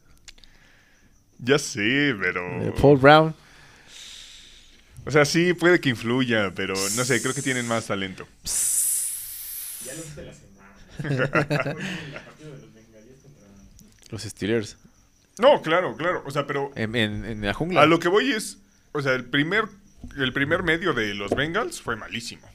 [1.39, 2.63] Ya sé, pero.
[2.65, 3.35] de Paul Brown.
[5.05, 8.27] O sea, sí, puede que influya, pero no sé, creo que tienen más talento.
[9.85, 11.75] Ya lo viste la semana.
[12.39, 13.47] Los bengalíes contra.
[14.09, 14.77] Los Steelers.
[15.37, 16.21] No, claro, claro.
[16.25, 17.81] O sea, pero En, en- en la jungla.
[17.81, 18.57] a lo que voy es.
[18.91, 19.65] O sea, el primer,
[20.17, 22.47] el primer medio de los Bengals fue malísimo.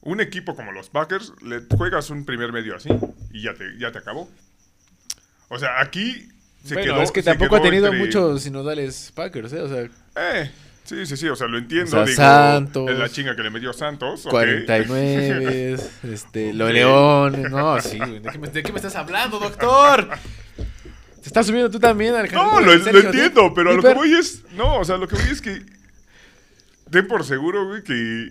[0.00, 2.88] Un equipo como los Packers, le juegas un primer medio así
[3.32, 4.28] y ya te, ya te acabó.
[5.48, 6.28] O sea, aquí
[6.64, 7.02] se bueno, quedó.
[7.02, 9.60] es que tampoco ha tenido entre- muchos sinodales Packers, ¿eh?
[9.60, 9.82] O sea,
[10.16, 10.50] Eh,
[10.84, 11.86] sí, sí, sí, o sea, lo entiendo.
[11.86, 14.26] O sea, digo, Santos, es la chinga que le metió Santos.
[14.26, 14.30] ok.
[14.30, 15.76] 49,
[16.12, 16.72] este, lo Ok.
[16.72, 17.42] León.
[17.50, 18.20] No, sí, güey.
[18.20, 20.08] ¿De qué, me, de qué me estás hablando, doctor?
[21.20, 24.42] Te estás subiendo tú también al No, lo, entiendo, pero a lo que voy es.
[24.56, 25.62] No, o sea, lo que voy es que.
[26.86, 28.30] Den por seguro, güey, que.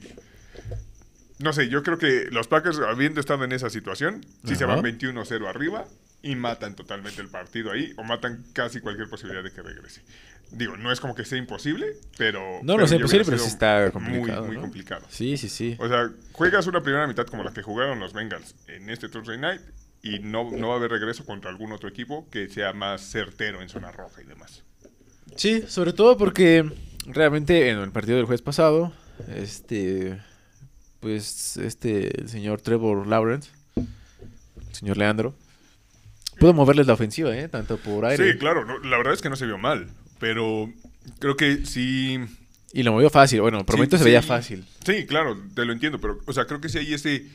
[1.39, 4.81] No sé, yo creo que los Packers, habiendo estado en esa situación, sí se van
[4.83, 5.85] 21-0 arriba
[6.23, 10.01] y matan totalmente el partido ahí, o matan casi cualquier posibilidad de que regrese.
[10.51, 12.59] Digo, no es como que sea imposible, pero.
[12.63, 14.41] No, no es imposible, pero sí está complicado.
[14.41, 14.61] Muy, muy ¿no?
[14.61, 15.05] complicado.
[15.09, 15.77] Sí, sí, sí.
[15.79, 19.37] O sea, juegas una primera mitad como la que jugaron los Bengals en este Thursday
[19.37, 19.61] Night
[20.03, 23.61] y no, no va a haber regreso contra algún otro equipo que sea más certero
[23.61, 24.63] en zona roja y demás.
[25.35, 26.69] Sí, sobre todo porque
[27.05, 28.91] realmente en el partido del jueves pasado,
[29.33, 30.19] este,
[30.99, 35.35] pues, este, el señor Trevor Lawrence, el señor Leandro,
[36.41, 37.47] pudo moverles la ofensiva, ¿eh?
[37.47, 38.31] Tanto por aire.
[38.33, 39.87] Sí, claro, no, la verdad es que no se vio mal,
[40.19, 40.69] pero
[41.19, 42.19] creo que sí...
[42.73, 43.41] Y lo movió fácil.
[43.41, 44.03] Bueno, por Sí, se sí.
[44.03, 44.65] veía fácil.
[44.83, 47.27] Sí, claro, te lo entiendo, pero, o sea, creo que sí hay ese,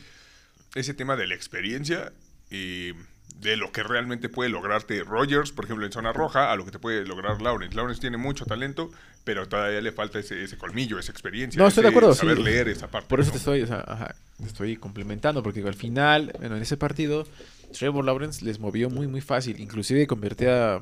[0.75, 2.13] ese tema de la experiencia
[2.51, 2.93] y
[3.41, 6.71] de lo que realmente puede lograrte Rogers, por ejemplo, en zona roja, a lo que
[6.71, 7.77] te puede lograr Lawrence.
[7.77, 8.91] Lawrence tiene mucho talento,
[9.25, 11.61] pero todavía le falta ese, ese colmillo, esa experiencia.
[11.61, 12.43] No, estoy de acuerdo, Saber sí.
[12.43, 13.09] leer esa parte.
[13.09, 13.33] Por eso ¿no?
[13.33, 16.79] te estoy, o sea, ajá, te estoy complementando, porque digo, al final, bueno, en ese
[16.79, 17.29] partido,
[17.73, 19.61] Trevor Lawrence les movió muy, muy fácil.
[19.61, 20.81] Inclusive convertía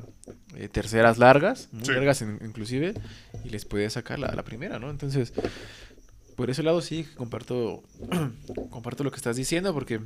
[0.55, 1.91] eh, terceras largas, muy Sí.
[1.91, 2.93] largas en- inclusive,
[3.43, 4.89] y les podía sacar la, la primera, ¿no?
[4.89, 5.33] Entonces,
[6.35, 7.83] por ese lado sí comparto,
[8.69, 9.99] comparto lo que estás diciendo, porque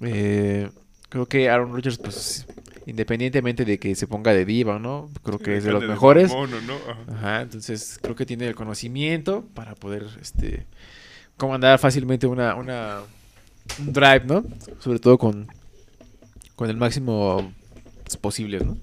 [0.00, 0.70] eh,
[1.08, 2.46] creo que Aaron Rodgers, pues,
[2.86, 5.10] independientemente de que se ponga de diva, ¿no?
[5.22, 6.30] Creo que es de los mejores.
[6.30, 6.74] mono, ¿no?
[6.74, 7.04] Ajá.
[7.16, 10.66] Ajá, entonces creo que tiene el conocimiento para poder este
[11.36, 13.00] comandar fácilmente una, una
[13.78, 14.44] un drive, ¿no?
[14.80, 15.48] Sobre todo con,
[16.56, 17.52] con el máximo
[18.20, 18.76] posible, ¿no?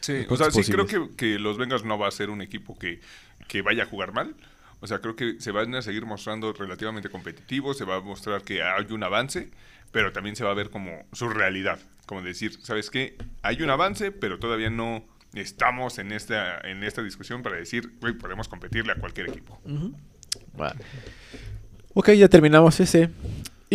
[0.00, 2.78] Sí, o sea, sí creo que, que los Bengals no va a ser un equipo
[2.78, 3.00] que,
[3.48, 4.34] que vaya a jugar mal.
[4.80, 8.42] O sea, creo que se van a seguir mostrando relativamente competitivos, se va a mostrar
[8.42, 9.50] que hay un avance,
[9.92, 11.78] pero también se va a ver como su realidad.
[12.04, 13.16] Como decir, ¿sabes qué?
[13.40, 18.12] Hay un avance, pero todavía no estamos en esta, en esta discusión para decir, güey,
[18.12, 19.58] podemos competirle a cualquier equipo.
[19.64, 19.94] Ujú.
[20.54, 20.80] Vale.
[21.94, 23.08] Ok, ya terminamos ese.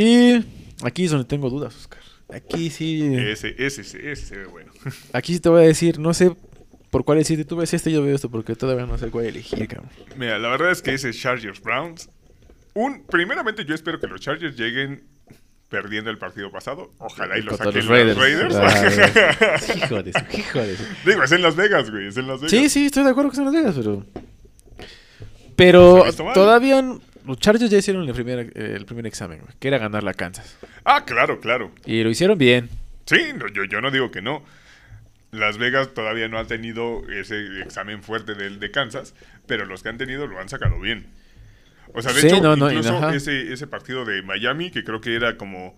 [0.02, 0.46] Y
[0.84, 2.00] aquí es donde tengo dudas, Oscar.
[2.34, 3.02] Aquí sí.
[3.16, 4.72] Ese, ese, ese, ese se ve bueno.
[5.14, 6.32] Aquí sí te voy a decir, no sé
[6.92, 7.44] por cuál decirte.
[7.44, 9.90] Tú ves este yo veo esto porque todavía no sé cuál elegir, cabrón.
[10.16, 12.10] Mira, la verdad es que ese Chargers Browns.
[12.76, 15.04] Un, primeramente, yo espero que los Chargers lleguen
[15.70, 16.94] perdiendo el partido pasado.
[17.00, 18.54] Ojalá y lo Contra saquen los los Raiders.
[18.54, 18.56] Raiders.
[18.56, 22.08] Ah, hijo de su- hijo de su- Digo, es en Las Vegas, güey.
[22.08, 22.52] Es en Las Vegas.
[22.52, 24.06] Sí, sí, estoy de acuerdo que son las Vegas, pero.
[24.78, 26.84] Se Pero todavía.
[27.26, 30.58] Los Chargers ya hicieron el primer, eh, el primer examen, que era ganar la Kansas.
[30.86, 31.72] Ah, claro, claro.
[31.86, 32.70] Y lo hicieron bien.
[33.06, 34.44] Sí, no, yo, yo no digo que no.
[35.32, 39.14] Las Vegas todavía no ha tenido ese examen fuerte del de Kansas,
[39.46, 41.08] pero los que han tenido lo han sacado bien.
[41.94, 45.02] O sea, de Sí, hecho, no, no, incluso ese, ese partido de Miami, que creo
[45.02, 45.76] que era como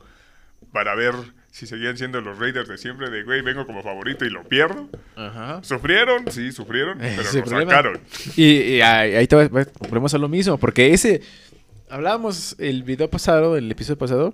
[0.71, 1.13] para ver
[1.51, 4.89] si seguían siendo los Raiders de siempre, de güey, vengo como favorito y lo pierdo.
[5.15, 5.59] Ajá.
[5.63, 7.71] Sufrieron, sí, sufrieron, Ese pero lo problema.
[7.71, 7.99] sacaron.
[8.35, 11.21] Y, y ahí, ahí te va- va- volvemos a lo mismo, porque ese.
[11.89, 14.33] Hablábamos el video pasado, el episodio pasado,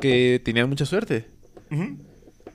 [0.00, 1.26] que tenían mucha suerte.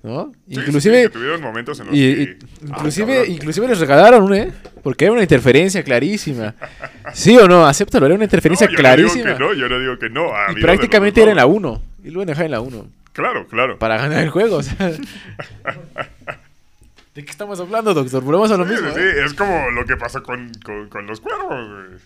[0.03, 0.31] ¿no?
[0.47, 0.97] Sí, inclusive.
[0.97, 2.21] sí, que tuvieron momentos en los y- que...
[2.21, 2.37] y-
[2.71, 4.51] Ah, inclusive, inclusive les regalaron ¿eh?
[4.83, 6.55] Porque era una interferencia clarísima.
[7.13, 7.65] ¿Sí o no?
[7.67, 9.31] Acéptalo, era una interferencia No, yo clarísima.
[9.31, 10.33] No digo que no, yo no digo que no.
[10.33, 11.81] ha y prácticamente era en la dos 1.
[12.05, 12.87] Y lo a dejar en la 1.
[13.17, 13.77] Claro, claro.
[13.79, 14.57] Para ganar el juego.
[14.57, 14.91] o sea.
[17.15, 18.23] ¿De qué estamos hablando, doctor?
[18.23, 18.91] Volvemos a lo Sí, mismo.
[18.91, 19.25] sí, ¿eh?
[19.25, 21.97] es como lo que pasó con, con, con los cuervos, güey.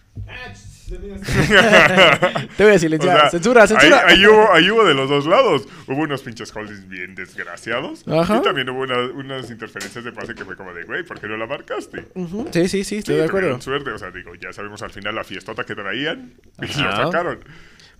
[2.58, 3.20] Te voy a O silenciar.
[3.22, 4.04] sea, censura, censura.
[4.08, 5.68] Ahí, ahí hubo, ahí hubo de los dos lados.
[5.88, 8.08] Hubo unos pinches holdings bien desgraciados.
[8.08, 8.38] Ajá.
[8.38, 11.28] Y también hubo una- unas interferencias de pase que fue como de, güey, ¿por qué
[11.28, 12.08] no la marcaste?
[12.16, 13.60] Ujú, Sí, sí, sí, estoy Sí, de acuerdo.
[13.62, 17.02] suerte, o sea, digo, ya sabemos al final la fiestota que traían y Ajá.
[17.02, 17.40] lo sacaron.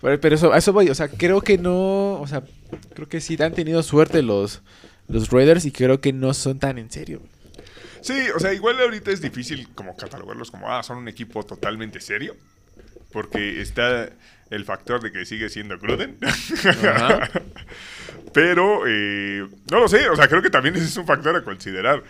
[0.02, 0.90] Pero, pero eso, a eso voy.
[0.90, 2.20] O sea, creo que no.
[2.20, 2.42] O sea,
[2.94, 4.62] creo que sí han tenido suerte los,
[5.08, 7.22] los Raiders y creo que no son tan en serio.
[8.00, 12.00] Sí, o sea, igual ahorita es difícil como catalogarlos como, ah, son un equipo totalmente
[12.00, 12.36] serio.
[13.12, 14.10] Porque está
[14.50, 16.18] el factor de que sigue siendo Gruden.
[16.22, 17.30] Ajá.
[18.32, 21.44] Pero, eh, no lo sé, o sea, creo que también ese es un factor a
[21.44, 22.02] considerar.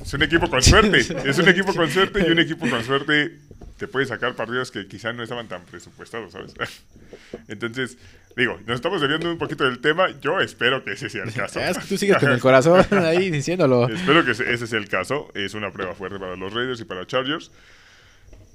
[0.00, 3.40] Es un equipo con suerte, es un equipo con suerte y un equipo con suerte
[3.78, 6.54] te puede sacar partidos que quizá no estaban tan presupuestados, ¿sabes?
[7.48, 7.96] Entonces,
[8.36, 11.60] digo, nos estamos desviando un poquito del tema, yo espero que ese sea el caso.
[11.60, 13.88] Es que tú sigues con el corazón ahí diciéndolo.
[13.88, 15.30] Espero que ese ese sea el caso.
[15.34, 17.50] Es una prueba fuerte para los Raiders y para Chargers.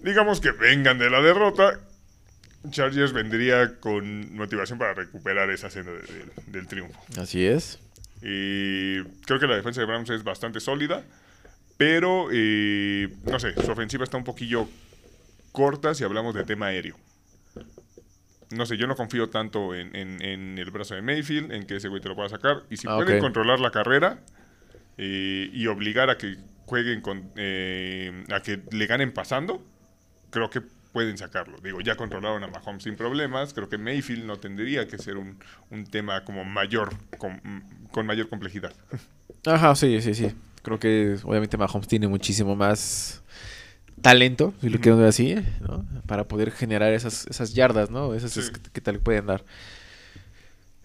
[0.01, 1.79] Digamos que vengan de la derrota.
[2.69, 6.99] Chargers vendría con motivación para recuperar esa senda de- de- del triunfo.
[7.19, 7.79] Así es.
[8.21, 11.03] Y creo que la defensa de Browns es bastante sólida.
[11.75, 14.69] Pero, eh, no sé, su ofensiva está un poquillo
[15.53, 16.97] corta si hablamos de tema aéreo.
[18.51, 21.77] No sé, yo no confío tanto en, en- en el brazo de Mayfield, en que
[21.77, 22.63] ese güey te lo pueda sacar.
[22.69, 24.19] Y si Ah, pueden controlar la carrera
[24.97, 27.31] eh, y obligar a que jueguen con.
[27.35, 29.63] eh, a que le ganen pasando,
[30.29, 31.57] creo que pueden sacarlo.
[31.63, 33.55] Digo, ya controlaron a Mahomes sin problemas.
[33.55, 35.39] Creo que Mayfield no tendría que ser un,
[35.71, 37.41] un tema como mayor, con,
[37.91, 38.73] con mayor complejidad.
[39.47, 40.31] Ajá, sí, sí, sí.
[40.61, 43.23] Creo que obviamente Mahomes tiene muchísimo más
[44.03, 45.83] talento, si lo quiero ver así, ¿no?
[46.05, 48.13] Para poder generar esas, esas yardas, ¿no?
[48.13, 48.41] Esas Sí.
[48.51, 49.43] que, que tal pueden dar.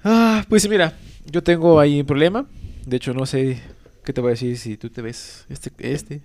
[0.05, 0.95] Ah, pues mira,
[1.27, 2.47] yo tengo ahí un problema.
[2.87, 3.61] De hecho, no sé
[4.05, 6.23] qué te voy a decir si tú te ves este, este,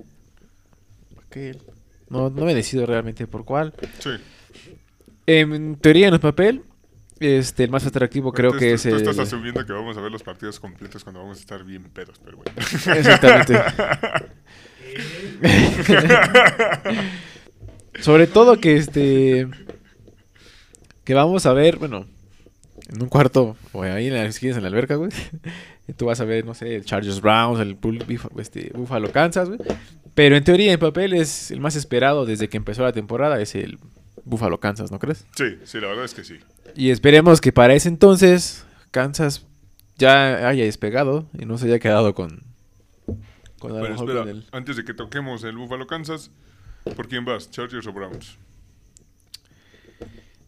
[1.27, 1.61] aquel.
[2.09, 3.73] No, no me decido realmente por cuál.
[3.99, 4.11] Sí.
[5.25, 6.61] En teoría, en el papel,
[7.19, 8.95] este, el más atractivo creo Tú- que tú- es Tú el...
[8.97, 12.19] estás asumiendo que vamos a ver los partidos completos cuando vamos a estar bien pedos,
[12.23, 12.51] pero bueno.
[12.97, 13.57] Exactamente.
[17.99, 19.47] Sobre todo que este
[21.03, 22.05] que vamos a ver, bueno,
[22.93, 25.11] en un cuarto o ahí en las esquinas en la alberca, güey.
[25.97, 27.77] Tú vas a ver, no sé, el Chargers Browns, el
[28.37, 29.59] este, Buffalo Kansas, güey.
[30.15, 33.55] Pero en teoría, en papel es el más esperado desde que empezó la temporada, es
[33.55, 33.79] el
[34.23, 35.25] Buffalo Kansas, ¿no crees?
[35.35, 36.35] Sí, sí, la verdad es que sí.
[36.75, 39.45] Y esperemos que para ese entonces Kansas
[39.97, 42.41] ya haya despegado y no se haya quedado con
[43.67, 46.31] Pero espera, antes de que toquemos el Buffalo Kansas,
[46.95, 47.49] ¿por quién vas?
[47.51, 48.37] ¿Chargers o Browns?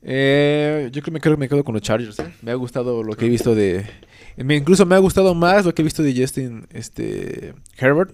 [0.08, 2.20] Eh, yo creo que me, creo que me quedo con los Chargers.
[2.20, 2.34] ¿eh?
[2.42, 3.86] Me ha gustado lo que he visto de.
[4.38, 8.12] me- incluso me ha gustado más lo que he visto de Justin este, Herbert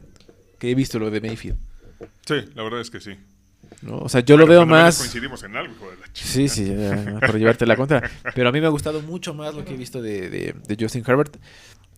[0.58, 1.58] que he visto lo de Mayfield.
[2.26, 3.12] Sí, la verdad es que sí.
[3.82, 3.98] ¿no?
[3.98, 5.00] O sea, yo lo veo más.
[5.00, 8.10] coincidimos en algo, hijo de la ch- Sí, sí, ya, por llevarte la contra.
[8.36, 10.78] Pero a mí me ha gustado mucho más lo que he visto de, de- de
[10.80, 11.36] Justin Herbert.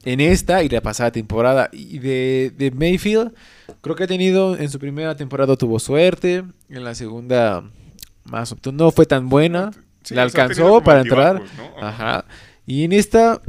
[0.05, 1.69] En esta y la pasada temporada.
[1.71, 3.33] Y de, de Mayfield,
[3.81, 7.63] creo que ha tenido, en su primera temporada tuvo suerte, en la segunda
[8.25, 9.71] más o- no fue tan buena,
[10.03, 11.41] Sí, la alcanzó para entrar.
[11.81, 12.25] Ajá.
[12.65, 13.41] Y en esta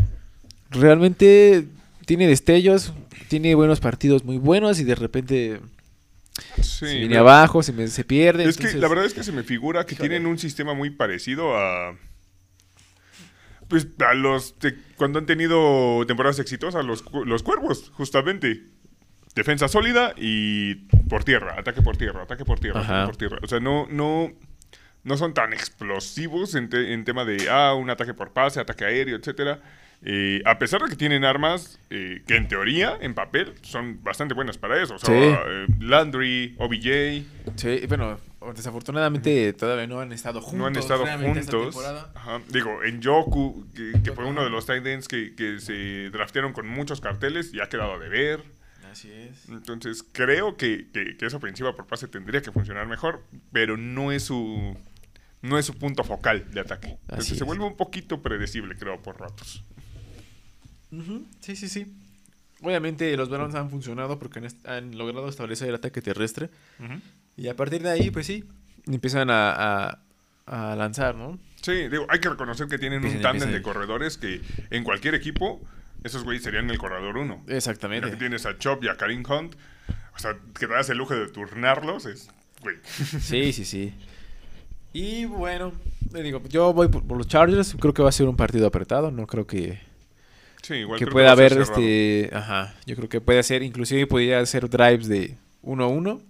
[0.70, 1.66] realmente
[2.06, 2.92] tiene destellos,
[3.28, 5.60] tiene buenos partidos muy buenos y de repente
[6.56, 8.44] Sí, se viene abajo, se, me- se pierde.
[8.48, 10.08] Es que la verdad es que se me figura que Híjole.
[10.10, 11.96] tienen un sistema muy parecido a.
[13.74, 14.54] Pues a los.
[14.96, 18.62] cuando han tenido temporadas exitosas, los, cu- los cuervos, justamente.
[19.34, 20.76] Defensa sólida y
[21.08, 23.02] por tierra, ataque por tierra, ataque por tierra, Ajá.
[23.02, 23.38] ataque por tierra.
[23.42, 24.32] O sea, no, no,
[25.02, 28.84] no son tan explosivos en, te- en tema de ah, un ataque por pase, ataque
[28.84, 29.60] aéreo, etcétera.
[30.04, 34.34] Eh, a pesar de que tienen armas eh, que en teoría, en papel, son bastante
[34.34, 34.94] buenas para eso.
[34.94, 35.34] O sea, Sí.
[35.48, 37.24] eh, Landry, OBJ,
[37.56, 38.20] Sí, bueno,
[38.52, 40.58] desafortunadamente todavía no han estado juntos.
[40.58, 41.76] no han estado juntos.
[42.14, 42.40] Ajá.
[42.48, 46.52] Digo, en Yoku, que, que fue uno de los tight ends que, que se draftearon
[46.52, 48.42] con muchos carteles y ha quedado a deber.
[48.90, 49.48] Así es.
[49.48, 54.12] Entonces, creo que, que- que esa ofensiva por pase tendría que funcionar mejor, pero no
[54.12, 54.76] es su
[55.42, 56.88] no es su punto focal de ataque.
[57.02, 57.46] Entonces, Así se es.
[57.46, 59.62] vuelve un poquito predecible, creo, por ratos.
[61.40, 61.92] Sí, sí, sí.
[62.62, 66.50] Obviamente los Browns han funcionado porque han, han logrado establecer el ataque terrestre.
[67.36, 68.44] Y a partir de ahí, pues sí,
[68.86, 69.98] empiezan a, a-
[70.46, 71.38] a lanzar, ¿no?
[71.62, 75.60] Sí, digo, hay que reconocer que tienen un tándem de corredores que en cualquier equipo,
[76.04, 77.38] esos güeyes serían el corredor uno.
[77.40, 78.16] Ya que Exactamente.
[78.16, 79.54] tienes a Chop y a Karim Hunt,
[80.14, 82.28] o sea, que te das el lujo de turnarlos, es,
[82.60, 82.76] güey.
[83.20, 83.94] Sí, sí, sí.
[84.92, 85.72] Y bueno,
[86.12, 87.74] le digo, yo voy por, por los Chargers.
[87.80, 89.10] Creo que va a ser un partido apretado.
[89.10, 89.80] No creo que,
[90.62, 92.30] Sí, igual que creo pueda haber este.
[92.32, 92.74] Ajá.
[92.86, 96.20] Yo creo que puede ser, inclusive podría ser drives de 1-1.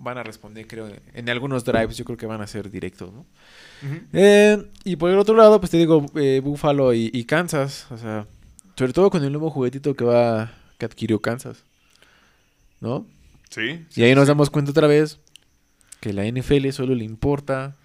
[0.00, 0.88] Van a responder, creo.
[1.14, 3.26] En algunos drives yo creo que van a ser directos, ¿no?
[4.12, 7.86] Eh, y por el otro lado, pues te digo, eh, Buffalo y, y Kansas.
[7.90, 8.26] O sea,
[8.76, 11.64] sobre todo con el nuevo juguetito que va que adquirió Kansas.
[12.80, 13.06] ¿No?
[13.50, 13.84] Sí.
[13.96, 15.18] Y ahí nos damos cuenta otra vez
[16.00, 17.76] que la NFL solo le importa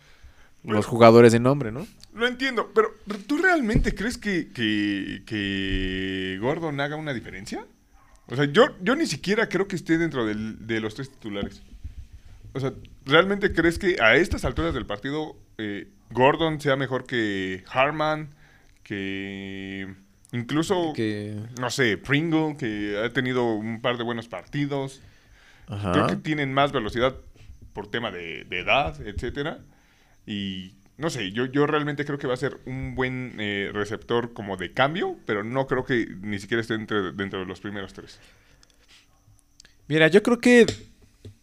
[0.61, 0.77] Bueno.
[0.77, 1.87] los jugadores de nombre, ¿no?
[2.13, 2.89] Lo entiendo, pero
[3.25, 7.65] ¿tú realmente crees que, que, que Gordon haga una diferencia?
[8.27, 11.63] O sea, yo, yo ni siquiera creo que esté dentro del- de los tres titulares.
[12.53, 12.73] O sea,
[13.05, 18.29] ¿realmente crees que a estas alturas del partido eh, Gordon sea mejor que Harman,
[18.83, 19.93] que
[20.31, 25.01] incluso, Que, no sé, Pringle, que ha tenido un par de buenos partidos?
[25.67, 25.91] ajá.
[25.93, 27.15] Creo que tienen más velocidad
[27.73, 29.59] por tema de, de edad, etcétera.
[30.27, 34.33] Y no sé, yo, yo realmente creo que va a ser un buen eh, receptor
[34.33, 37.93] como de cambio, pero no creo que ni siquiera esté entre- dentro de los primeros
[37.93, 38.19] tres.
[39.87, 40.65] Mira, yo creo que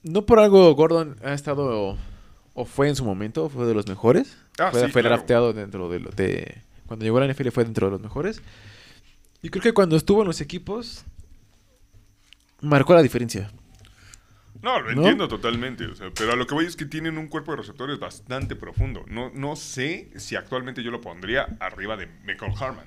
[0.02, 1.96] no por algo Gordon ha estado
[2.54, 4.36] o fue en su momento, fue de los mejores.
[4.58, 5.16] Ah, fue sí, fue claro.
[5.16, 8.42] drafteado dentro de, lo- de cuando llegó a la NFL fue dentro de los mejores.
[9.42, 11.04] Y creo que cuando estuvo en los equipos
[12.60, 13.50] marcó la diferencia.
[14.62, 15.00] No, lo ¿No?
[15.00, 15.86] entiendo totalmente.
[15.86, 18.56] o sea, pero a lo que voy es que tienen un cuerpo de receptores bastante
[18.56, 19.04] profundo.
[19.08, 22.86] No, no sé si actualmente yo lo pondría arriba de Michael Harman.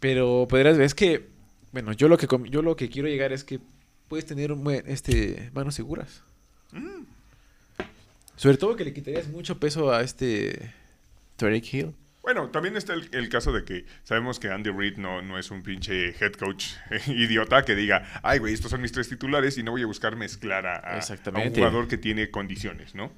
[0.00, 1.30] Pero podrías ver, es que,
[1.72, 3.60] bueno, yo lo que yo lo que quiero llegar es que
[4.08, 4.54] puedes tener
[4.86, 6.22] este, manos seguras.
[6.72, 7.04] Mm.
[8.36, 10.72] Sobre todo que le quitarías mucho peso a este
[11.36, 11.94] Tarek Hill.
[12.22, 15.50] Bueno, también está el, el caso de que sabemos que Andy Reid no, no es
[15.50, 16.68] un pinche head coach
[17.06, 20.16] idiota que diga, ay, güey, estos son mis tres titulares y no voy a buscar
[20.16, 23.12] mezclar a, a- a un jugador que tiene condiciones, ¿no?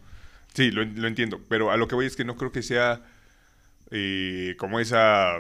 [0.54, 3.00] Sí, lo, lo entiendo, pero a lo que voy es que no creo que sea
[3.92, 5.38] eh, como esa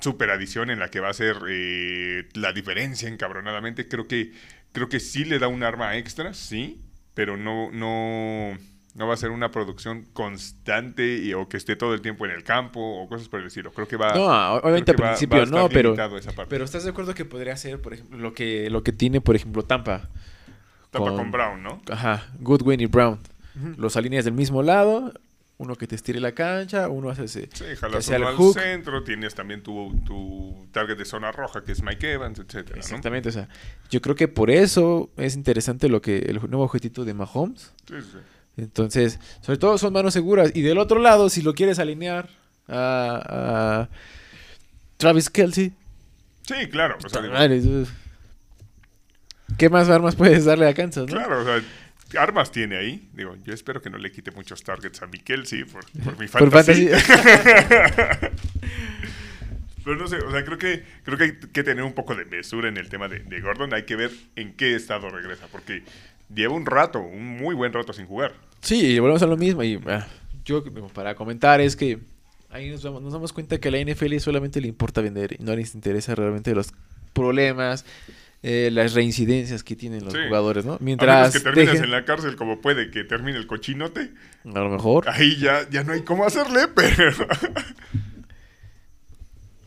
[0.00, 3.88] super adición en la que va a ser eh, la diferencia encabronadamente.
[3.88, 4.32] Creo que,
[4.76, 6.82] creo que sí le da un arma extra, sí,
[7.14, 8.56] pero no, no,
[8.94, 12.32] no va a ser una producción constante y- o que esté todo el tiempo en
[12.32, 13.72] el campo o cosas por el estilo.
[13.72, 14.12] Creo que va.
[14.14, 16.50] No, obviamente al va- principio va a estar no, pero limitado esa parte.
[16.50, 19.34] pero estás de acuerdo que podría ser, por ejemplo, lo que lo que tiene, por
[19.34, 20.08] ejemplo, Tampa.
[20.92, 21.82] Con- con Brown, ¿no?
[21.90, 23.18] Ajá, Goodwin y Brown.
[23.78, 25.12] Los alineas del mismo lado,
[25.58, 28.54] uno que te estire la cancha, uno hace ese Sí, jalas el uno al hook.
[28.58, 32.80] centro, tienes también tu, tu target de zona roja que es Mike Evans, etcétera, ¿no?
[32.82, 33.48] Exactamente, o sea,
[33.90, 37.72] yo creo que por eso es interesante lo que el nuevo objetito de Mahomes.
[37.88, 38.18] Sí, sí.
[38.58, 40.50] Entonces, sobre todo son manos seguras.
[40.54, 42.28] Y del otro lado, si lo quieres alinear
[42.68, 43.88] a, a
[44.96, 45.72] Travis Kelsey,
[46.42, 46.96] Sí, claro.
[47.04, 47.22] O sea,
[49.58, 51.12] ¿qué más armas puedes darle a Kansas, no?
[51.12, 51.60] Claro, o sea,
[52.18, 53.08] armas tiene ahí.
[53.12, 56.28] Digo, yo espero que no le quite muchos targets a Mikel, sí, por, por mi
[56.28, 56.88] fantasy.
[59.84, 62.24] Pero no sé, o sea, creo que, creo que hay que tener un poco de
[62.24, 63.72] mesura en el tema de, de Gordon.
[63.72, 65.84] Hay que ver en qué estado regresa, porque
[66.34, 68.34] lleva un rato, un muy buen rato sin jugar.
[68.62, 69.62] Sí, y volvemos a lo mismo.
[69.62, 70.06] Y ah,
[70.44, 72.00] yo, para comentar, es que
[72.50, 75.44] ahí nos damos, nos damos cuenta que a la NFL solamente le importa vender y
[75.44, 76.72] no les interesa realmente los
[77.12, 77.84] problemas,
[78.42, 80.20] eh, las reincidencias que tienen los Sí.
[80.28, 80.72] jugadores, ¿no?
[80.72, 84.12] A menos Mientras que termines dejen- en la cárcel como puede que termine el cochinote,
[84.44, 87.12] a lo mejor ahí ya, ya no hay cómo hacerle, pero...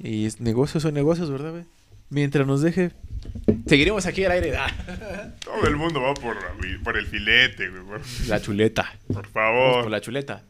[0.01, 1.65] y es- negocios son negocios, ¿verdad, güey?
[2.09, 2.91] Mientras nos deje
[3.67, 4.53] seguiremos aquí al aire,
[5.43, 6.37] Todo el mundo va por,
[6.83, 7.83] por el filete, güey.
[7.83, 9.83] Por, la chuleta, por favor.
[9.83, 10.43] por la chuleta.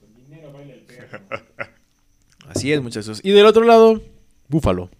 [0.00, 1.20] Con dinero baila el perro.
[2.48, 3.20] Así es, muchachos.
[3.22, 4.02] Y del otro lado,
[4.48, 4.90] Búfalo.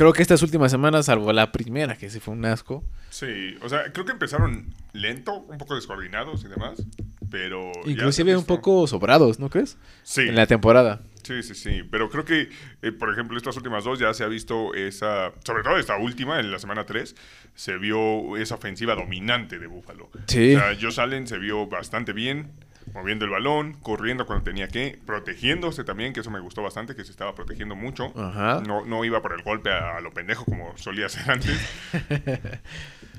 [0.00, 2.82] Creo que estas últimas semanas, salvo la primera, que se fue un asco.
[3.10, 6.82] Sí, o sea, creo que empezaron lento, un poco descoordinados y demás,
[7.30, 7.70] pero...
[7.84, 9.76] Inclusive un poco sobrados, ¿no crees?
[10.02, 11.02] Sí, En la temporada.
[11.22, 12.48] sí, sí, sí, pero creo que,
[12.80, 16.40] eh, por ejemplo, estas últimas dos ya se ha visto esa, sobre todo esta última,
[16.40, 17.14] en la semana 3,
[17.54, 20.08] se vio esa ofensiva dominante de Búfalo.
[20.28, 20.54] Sí.
[20.54, 22.52] O sea, Josh Allen se vio bastante bien,
[22.94, 27.04] moviendo el balón, corriendo cuando tenía que, protegiéndose también, que eso me gustó bastante, que
[27.04, 28.12] se estaba protegiendo mucho.
[28.16, 28.62] Ajá.
[28.66, 31.58] No, no iba por el golpe a, a lo pendejo como solía hacer antes.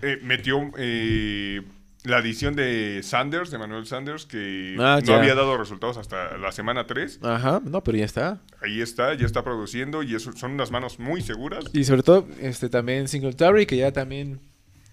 [0.04, 1.62] Eh, metió eh,
[2.06, 5.20] la adición de Sanders, de Manuel Sanders, que Ah, no ya.
[5.20, 7.20] había dado resultados hasta la semana 3.
[7.22, 8.40] Ajá, no, pero ya está.
[8.64, 11.66] Ahí está, ya está produciendo y eso, son unas manos muy seguras.
[11.74, 14.40] Y sobre todo, este también Singletary, que ya también,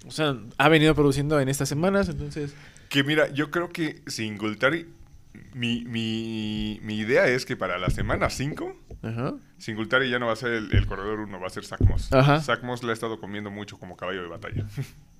[0.06, 2.54] o sea, ha venido produciendo en estas semanas, entonces...
[2.88, 4.86] Que mira, yo creo que Singletary,
[5.54, 9.34] mi, mi, mi idea es que para la semana 5, Ajá.
[9.58, 12.12] Singletary ya no va a ser el, el corredor 1, va a ser Zach Moss.
[12.12, 12.40] Ajá.
[12.40, 14.64] Zach Moss le ha estado comiendo mucho como caballo de batalla.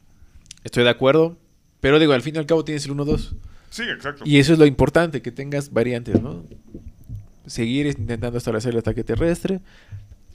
[0.64, 1.38] Estoy de acuerdo.
[1.80, 3.34] Pero digo, al fin y al cabo tienes el 1-2.
[3.70, 4.24] sí, exacto.
[4.26, 6.44] Y eso es lo importante, que tengas variantes, ¿no?
[7.46, 9.60] Seguir intentando establecer el ataque terrestre.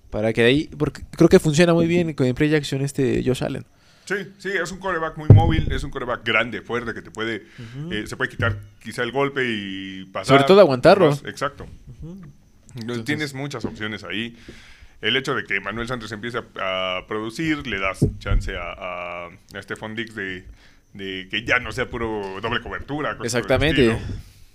[0.09, 3.23] Para que de ahí, porque creo que funciona muy bien con el play action este
[3.25, 3.65] Josh Allen.
[4.05, 7.45] Sí, sí, es un coreback muy móvil, es un coreback grande, fuerte, que te puede,
[7.91, 10.37] eh, se puede quitar quizá el golpe y pasar.
[10.37, 11.09] Sobre todo aguantarlo.
[11.09, 11.67] Más, Exacto.
[12.75, 14.37] Entonces, Tienes muchas opciones ahí.
[15.01, 19.25] El hecho de que Manuel Santos empiece a, a producir, le das chance a, a,
[19.27, 20.45] a Stephon Dix de,
[20.93, 23.17] de que ya no sea puro doble cobertura.
[23.23, 23.97] Exactamente.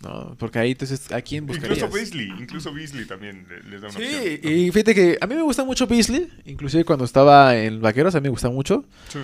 [0.02, 1.78] No, porque ahí entonces, ¿a quién buscarías?
[1.78, 4.22] Incluso Beasley, incluso Beasley también le- les da una opción.
[4.22, 4.50] Sí, ¿no?
[4.50, 8.20] y fíjate que a mí me gusta mucho Beasley, inclusive cuando estaba en Vaqueros, a
[8.20, 8.84] mí me gusta mucho.
[9.08, 9.18] Sí.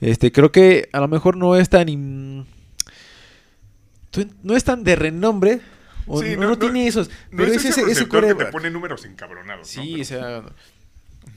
[0.00, 2.46] Este, creo que a lo mejor no es tan in-
[4.42, 5.60] no es tan de renombre
[6.06, 8.34] o Sí, no, no- no no- tiene esos, No pero es es ese, ese, que
[8.34, 9.68] te pone números encabronados.
[9.68, 10.42] Sí, Pero- o sea,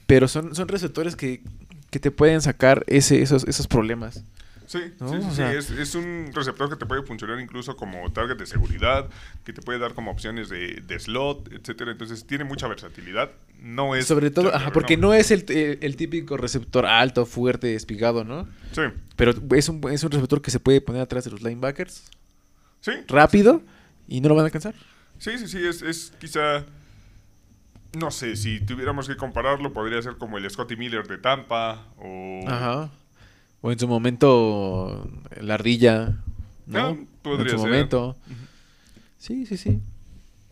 [0.06, 1.42] pero son, son receptores que,
[1.90, 4.22] que te pueden sacar ese, esos, esos problemas.
[4.68, 5.08] Sí, ¿no?
[5.08, 8.36] sí, sí, O sí, Es, es un receptor que te puede funcionar incluso como target
[8.36, 9.08] de seguridad,
[9.42, 11.90] que te puede dar como opciones de, de slot, etcétera.
[11.92, 13.30] Entonces tiene mucha versatilidad.
[13.62, 17.74] No es Sobre todo, ajá, porque no es el, el- el típico receptor alto, fuerte,
[17.74, 18.46] espigado, ¿no?
[18.72, 18.82] Sí,
[19.16, 22.04] Pero es un, es un receptor que se puede poner atrás de los linebackers
[22.80, 23.62] sí, rápido
[24.06, 24.74] y no lo van a alcanzar.
[25.18, 26.64] sí, sí, sí, es, es quizá...
[27.98, 32.44] No sé, si tuviéramos que compararlo, podría ser como el Scotty Miller de Tampa o...
[32.46, 32.90] Ajá.
[33.60, 36.16] O en su momento, la ardilla.
[36.66, 36.78] ¿no?
[36.78, 37.70] Ah, podría en su ser.
[37.72, 38.16] momento.
[39.18, 39.80] Sí, sí, sí.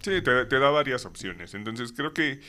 [0.02, 1.54] Sí, te, te da varias opciones.
[1.54, 2.40] Entonces creo que,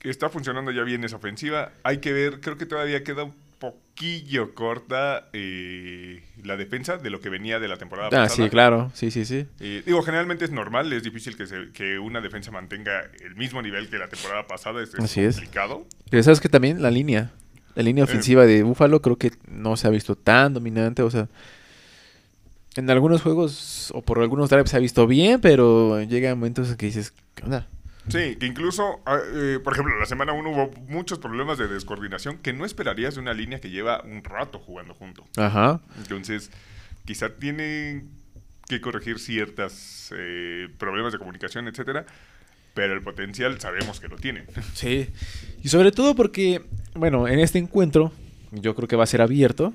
[0.00, 1.72] está funcionando ya bien esa ofensiva.
[1.82, 7.20] Hay que ver, creo que todavía queda un poquillo corta eh, la defensa de lo
[7.20, 8.44] que venía de la temporada Ah, pasada.
[8.44, 8.90] sí, claro.
[8.94, 9.46] Sí, sí, sí.
[9.60, 13.62] Eh, digo, generalmente es normal, es difícil que, se- que una defensa mantenga el mismo
[13.62, 15.36] nivel que la temporada pasada, es, es Así es.
[15.36, 15.86] complicado.
[16.10, 17.32] Pero sabes que también la línea,
[17.74, 17.84] la Eh.
[17.84, 21.28] línea ofensiva de Búfalo creo que no se ha visto tan dominante, o sea,
[22.76, 26.76] en algunos juegos o por algunos drives se ha visto bien, pero llega momentos en
[26.76, 27.68] que dices, ¿qué onda?
[28.08, 32.36] Sí, que incluso, ah, eh, por ejemplo, la semana 1 hubo muchos problemas de descoordinación
[32.38, 35.24] que no esperarías de una línea que lleva un rato jugando junto.
[35.36, 35.80] Ajá.
[35.96, 36.50] Entonces,
[37.06, 38.04] quizá tiene
[38.68, 40.12] que corregir ciertos
[40.78, 42.04] problemas de comunicación, etcétera,
[42.74, 44.46] pero el potencial sabemos que lo tienen.
[44.74, 45.08] Sí.
[45.62, 46.60] Y sobre todo porque,
[46.94, 48.12] bueno, en este encuentro
[48.52, 49.72] yo creo que va a ser abierto.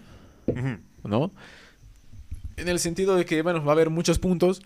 [1.04, 1.32] ¿no?
[2.58, 4.62] En el sentido de que, bueno, va a haber muchos puntos.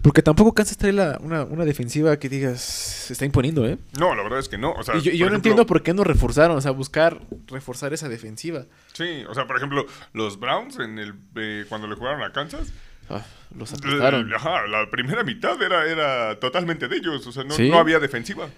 [0.00, 3.76] Porque tampoco Kansas trae la- una, una defensiva que digas, se está imponiendo, ¿eh?
[3.98, 4.72] no, la verdad es que no.
[4.72, 8.08] O sea, y yo, no entiendo por qué no reforzaron, o sea, buscar reforzar esa
[8.08, 8.64] defensiva.
[8.94, 9.84] Sí, o sea, por ejemplo,
[10.14, 12.72] los Browns en el eh, cuando le jugaron a Kansas,
[13.10, 13.24] Ah,
[13.56, 14.26] los aplastaron.
[14.26, 17.68] l- ajá, la primera mitad era, era totalmente de ellos, o sea, no, Sí.
[17.68, 18.48] no había defensiva.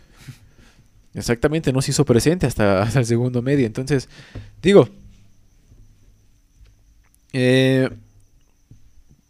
[1.14, 3.66] Exactamente, no se hizo presente hasta, hasta el segundo medio.
[3.66, 4.08] Entonces,
[4.62, 4.88] digo,
[7.32, 7.90] eh,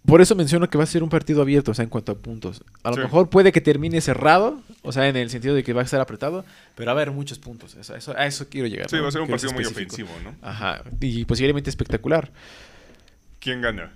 [0.05, 2.15] por eso menciono que va a ser un partido abierto, o sea, en cuanto a
[2.17, 2.63] puntos.
[2.85, 3.01] A lo Sí.
[3.03, 6.01] mejor puede que termine cerrado, o sea, en el sentido de que va a estar
[6.01, 6.45] apretado,
[6.77, 7.75] pero va a haber muchos puntos.
[7.75, 8.89] Eso, eso- a eso quiero llegar.
[8.89, 9.03] Sí, ¿no?
[9.03, 10.35] va a ser un Quiero partido muy ofensivo, ¿no?
[10.43, 12.31] Ajá, y posiblemente espectacular.
[13.41, 13.93] ¿Quién gana?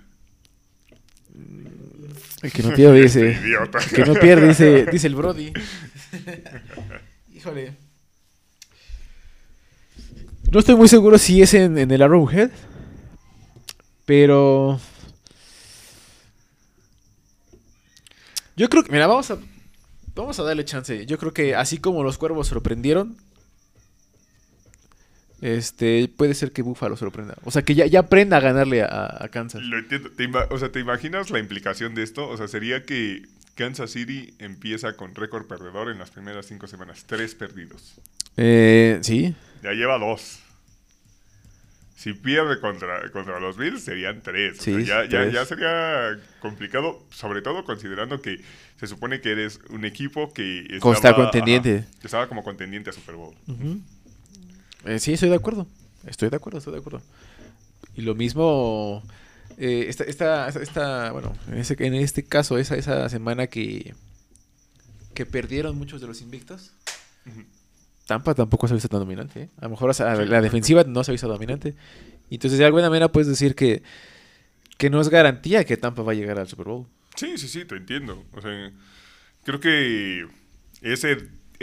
[2.41, 3.31] El que no pierde dice.
[3.31, 3.79] Este idiota.
[3.79, 5.53] El que no pierde dice, dice el Brody.
[7.33, 7.73] Híjole.
[10.51, 12.51] No estoy muy seguro si es en, en el Arrowhead.
[14.05, 14.79] Pero.
[18.57, 18.91] Yo creo que.
[18.91, 19.37] Mira, vamos a.
[20.13, 21.05] Vamos a darle chance.
[21.05, 23.17] Yo creo que así como los cuervos sorprendieron.
[25.41, 27.35] Este, puede ser que Buffalo sorprenda.
[27.43, 29.61] O sea, que ya, ya aprenda a ganarle a, a Kansas.
[29.63, 30.11] Lo entiendo.
[30.11, 32.27] ¿Te o sea, ¿te imaginas la implicación de esto?
[32.29, 33.23] O sea, sería que
[33.55, 37.05] Kansas City empieza con récord perdedor en las primeras cinco semanas.
[37.07, 37.95] Tres perdidos.
[38.37, 39.33] Eh, sí.
[39.63, 40.39] Ya lleva dos.
[41.95, 44.59] Si pierde contra, contra los Bills, serían tres.
[44.59, 45.33] O sea, Sí, ya, ya- tres.
[45.33, 48.41] ya sería complicado, sobre todo considerando que
[48.79, 51.77] se supone que eres un equipo que Como está contendiente.
[51.79, 53.35] ajá, que estaba como contendiente a Super Bowl.
[53.47, 53.79] Ujú.
[54.85, 55.67] Eh, sí, estoy de acuerdo.
[56.05, 57.01] Estoy de acuerdo, estoy de acuerdo.
[57.95, 59.03] Y lo mismo,
[59.57, 63.93] eh, esta, esta, esta- bueno, en, ese, en este caso, esa, esa semana que,
[65.13, 66.71] que perdieron muchos de los invictos.
[68.07, 69.43] Tampa tampoco se ha visto tan dominante.
[69.43, 69.49] ¿eh?
[69.59, 70.25] A lo mejor o sea, Sí.
[70.25, 71.75] la defensiva no se ha visto dominante.
[72.29, 73.83] Entonces, de alguna manera puedes decir que,
[74.77, 76.87] que no es garantía que Tampa va a llegar al Super Bowl.
[77.15, 78.23] Sí, sí, sí, te entiendo.
[78.33, 78.71] O sea,
[79.43, 80.25] creo que
[80.81, 81.17] ese,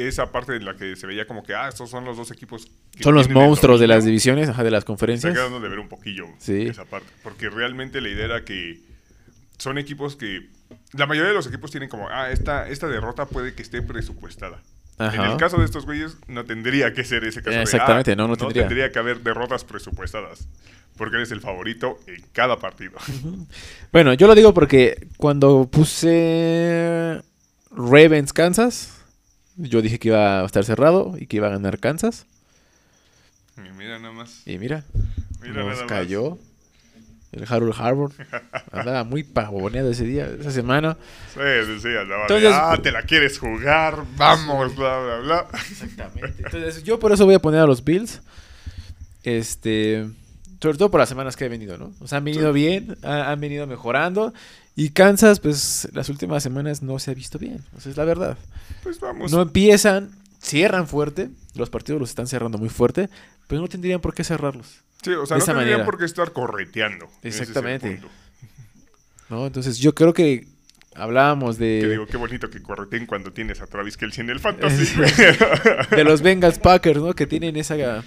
[0.07, 2.71] esa parte en la que se veía como que, ah, estos son los dos equipos.
[2.97, 5.33] que Son los monstruos de las divisiones, ajá, de las Está conferencias.
[5.35, 6.67] quedando de ver un poquillo Sí.
[6.69, 7.09] esa parte.
[7.23, 8.81] Porque realmente la idea era que
[9.59, 10.49] son equipos que.
[10.93, 14.63] La mayoría de los equipos tienen como, ah, esta, esta derrota puede que esté presupuestada.
[14.99, 15.31] En Ajá.
[15.33, 17.57] el caso de estos güeyes, no tendría que ser ese caso.
[17.57, 18.91] de, Exactamente, ah, no, no tendría.
[18.91, 20.49] que haber derrotas presupuestadas.
[20.97, 22.99] Porque eres el favorito en cada partido.
[23.93, 27.23] Bueno, yo lo digo porque cuando puse
[27.71, 28.98] Ravens Kansas,
[29.59, 32.27] yo dije que iba a estar cerrado y que iba a ganar Kansas.
[33.57, 34.43] Y mira nada más.
[34.47, 34.85] Y mira,
[35.43, 35.83] Mira nos nada más.
[35.89, 36.39] cayó
[37.33, 38.13] el Harold Harbour.
[38.73, 40.97] Andaba muy pavoneado ese día, esa semana.
[41.35, 45.47] Sí, sí, sí, andaba de, Entonces- ah, te la quieres jugar, vamos, bla, bla, bla.
[45.71, 46.43] Exactamente.
[46.45, 48.21] Entonces, yo por eso voy a poner a los Bills.
[49.25, 50.07] Este.
[50.61, 51.93] Sobre todo por las semanas que han venido, ¿no?
[52.01, 54.33] O sea, han venido bien, ha- han venido mejorando.
[54.81, 57.65] Y Kansas, pues, las últimas semanas no se ha visto bien.
[57.77, 58.39] Es la verdad.
[58.85, 59.33] Pues vamos.
[59.33, 60.11] No empiezan,
[60.41, 61.31] cierran fuerte.
[61.57, 63.09] Los partidos los están cerrando muy fuerte.
[63.49, 64.85] Pero no tendrían por qué cerrarlos.
[65.03, 65.85] sí, o sea, de no esa tendrían manera.
[65.85, 67.07] por qué estar correteando.
[67.23, 68.01] Ese es el Exactamente.
[69.31, 69.47] ¿no?
[69.49, 70.47] Entonces, yo creo que
[70.95, 74.39] hablábamos Que de, digo, qué bonito que correteen cuando tienes a Travis Kelsey en el
[74.39, 74.87] fantasy.
[75.91, 77.15] De los Bengals Packers, ¿no?
[77.15, 78.05] Que tienen esa.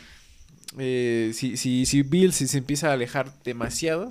[0.77, 4.07] eh, si, si, si Bills si se empieza a alejar demasiado,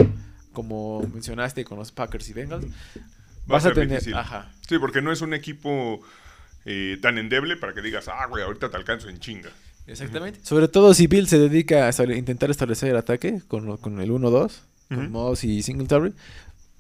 [0.61, 3.89] como mencionaste con los Packers y Bengals, Va a vas a ser tener.
[3.91, 4.15] difícil.
[4.15, 4.51] Ajá.
[4.69, 6.01] Sí, porque no es un equipo
[6.65, 9.51] eh, tan endeble para que digas, ah, güey, ahorita te alcanzo en chinga.
[9.87, 10.41] Exactamente.
[10.43, 14.11] Sobre todo si Bill se dedica a intentar establecer el ataque con, lo- con el
[14.11, 14.53] 1-2,
[14.89, 15.11] con Ujú.
[15.11, 16.11] Moss y Singletary,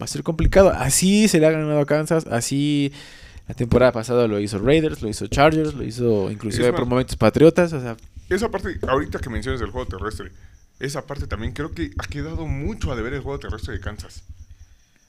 [0.01, 0.71] va a ser complicado.
[0.71, 2.93] Así se le ha ganado a Kansas, así
[3.49, 6.89] la temporada pasada lo hizo Raiders, lo hizo Chargers, lo hizo inclusive Es por más-
[6.89, 7.97] momentos Patriotas, o sea,
[8.29, 10.31] Esa parte, ahorita que mencionas el juego terrestre,
[10.81, 14.25] esa parte también creo que ha quedado mucho a deber el juego terrestre de Kansas.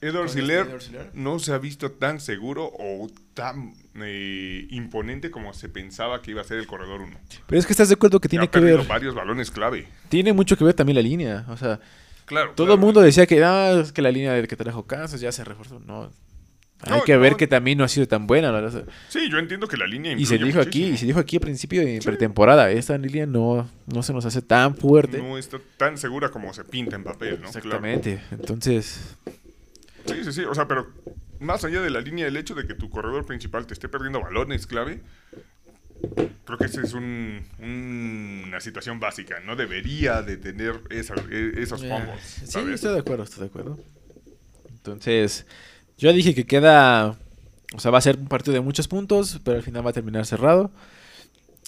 [0.00, 1.10] Edward este Siller Edward Siller.
[1.14, 6.40] no se ha visto tan seguro o tan eh, imponente como se pensaba que iba
[6.40, 7.16] a ser el corredor 1.
[7.46, 9.86] pero es que estás de acuerdo que tiene ha que ver, varios balones clave.
[10.08, 11.78] tiene mucho que ver también la línea, o sea,
[12.24, 12.52] Claro.
[12.56, 15.30] todo el mundo decía que, ah, es que la línea de que trajo Kansas ya
[15.32, 16.10] se reforzó, no.
[16.84, 17.38] Hay No, que ver no.
[17.38, 18.84] que también no ha sido tan buena, verdad.
[19.08, 20.94] Sí, yo entiendo que la línea Y se dijo aquí, muchísimo.
[20.94, 24.42] y se dijo aquí al principio de pretemporada, esta línea no, no se nos hace
[24.42, 25.18] tan fuerte.
[25.18, 27.46] No está tan segura como se pinta en papel, ¿no?
[27.48, 28.20] Exactamente.
[28.32, 29.16] Entonces,
[30.04, 30.20] Claro.
[30.24, 30.44] Sí, sí, sí.
[30.44, 30.88] O sea, pero
[31.38, 34.20] más allá de la línea, el hecho de que tu corredor principal te esté perdiendo
[34.20, 35.00] balones clave,
[36.44, 39.38] creo que esa es un- un- una situación básica.
[39.46, 43.46] No debería de tener esa- e- esos eh, fumbles, sí, estoy de acuerdo, estoy de
[43.46, 43.78] acuerdo.
[44.68, 45.46] Entonces,
[46.02, 47.16] yo dije que queda,
[47.74, 49.94] o sea, va a ser un partido de muchos puntos, pero al final va a
[49.94, 50.70] terminar cerrado.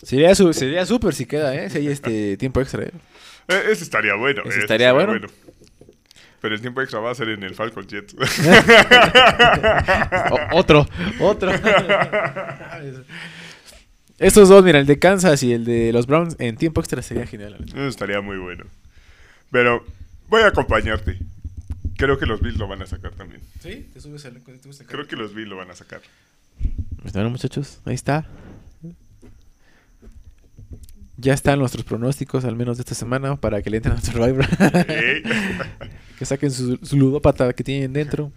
[0.03, 1.71] Sería su- sería súper si queda, ¿eh?
[1.71, 2.83] Si hay este tiempo extra.
[2.83, 2.91] ¿eh?
[3.49, 4.41] Eh, ese estaría bueno.
[4.43, 5.27] Ese ese estaría bueno.
[6.41, 8.13] Pero el tiempo extra va a ser en el Falcon Jet.
[10.31, 10.87] O- otro,
[11.21, 11.51] otro.
[14.19, 17.27] Estos dos, mira, el de Kansas y el de los Browns en tiempo extra sería
[17.27, 17.57] genial.
[17.67, 18.65] Eso estaría muy bueno.
[19.51, 19.85] Pero
[20.29, 21.19] voy a acompañarte.
[21.97, 23.43] Creo que los Bills lo van a sacar también.
[23.61, 23.89] ¿Sí?
[23.93, 26.01] ¿Te subes al, te subes al Creo que los Bills lo van a sacar.
[27.13, 28.27] Bueno, muchachos, ahí está.
[31.17, 34.47] Ya están nuestros pronósticos, al menos de esta semana, para que le entren a Survivor.
[36.19, 38.31] Que saquen su, su ludópata que tienen dentro.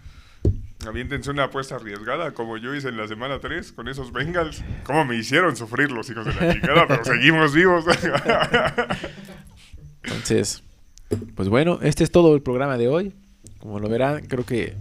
[0.87, 4.63] Aviéntense una apuesta arriesgada, como yo hice en la semana 3 con esos Bengals.
[4.83, 6.87] ¿Cómo me hicieron sufrir los hijos de la chingada?
[6.87, 7.85] Pero seguimos vivos.
[10.01, 10.63] Entonces,
[11.35, 13.13] pues bueno, este es todo el programa de hoy.
[13.59, 14.75] Como lo verán, creo que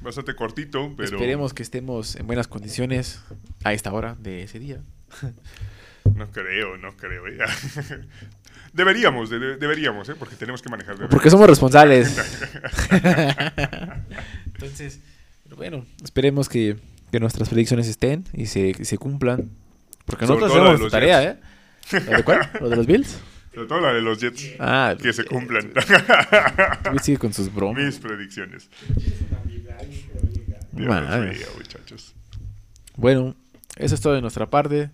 [0.00, 1.08] bastante cortito, pero...
[1.08, 3.20] Esperemos que estemos en buenas condiciones
[3.64, 4.80] a esta hora de ese día.
[6.14, 7.26] No creo, no creo.
[7.26, 7.36] eh.
[8.72, 10.14] deberíamos, de- de- deberíamos, ¿eh?
[10.16, 10.96] Porque tenemos que manejar.
[10.96, 12.16] de- Porque somos responsables.
[14.46, 15.00] Entonces,
[15.44, 16.76] pero bueno, esperemos que,
[17.10, 19.50] que nuestras predicciones estén y se, y se cumplan.
[20.04, 21.36] Porque Sobre nosotros hacemos los tarea, ¿eh?
[22.08, 22.50] ¿Lo de cuál?
[22.60, 23.18] ¿Lo de los Bills?
[23.56, 24.50] Sobre todo la de los Jets.
[24.60, 25.72] Ah, Que se cumplan.
[26.90, 27.82] Luis sigue con sus bromas.
[27.82, 28.68] Mis predicciones.
[30.72, 31.32] Dios Madre.
[31.32, 32.14] mío, muchachos.
[32.96, 33.34] Bueno,
[33.76, 34.90] eso es todo de nuestra parte.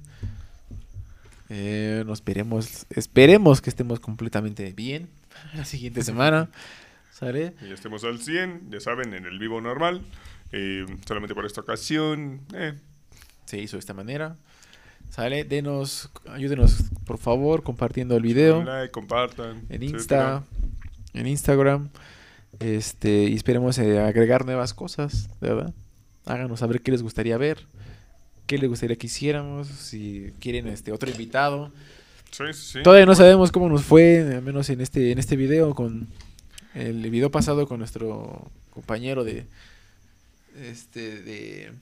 [1.48, 5.08] Eh, nos esperemos, esperemos que estemos completamente bien
[5.54, 6.48] la siguiente semana.
[7.10, 7.54] ¿Sale?
[7.62, 10.02] Y ya estemos al 100, ya saben, en el vivo normal.
[10.52, 12.42] Eh, solamente por esta ocasión.
[12.54, 12.74] eh,
[13.44, 14.36] Se hizo de esta manera.
[15.12, 15.44] ¿Sale?
[15.44, 19.66] Denos, ayúdenos por favor compartiendo el video like, compartan.
[19.68, 19.92] en etcétera.
[19.98, 20.44] Insta,
[21.12, 21.90] en Instagram.
[22.60, 25.74] Este, y esperemos eh, agregar nuevas cosas, de verdad.
[26.24, 27.66] Háganos saber qué les gustaría ver,
[28.46, 31.70] qué les gustaría que hiciéramos, si quieren este otro invitado.
[32.30, 32.82] Sí, sí, sí.
[32.82, 36.08] Todavía no sabemos cómo nos fue, al menos en este, en este video, con
[36.74, 39.44] el video pasado con nuestro compañero de
[40.56, 41.72] este de,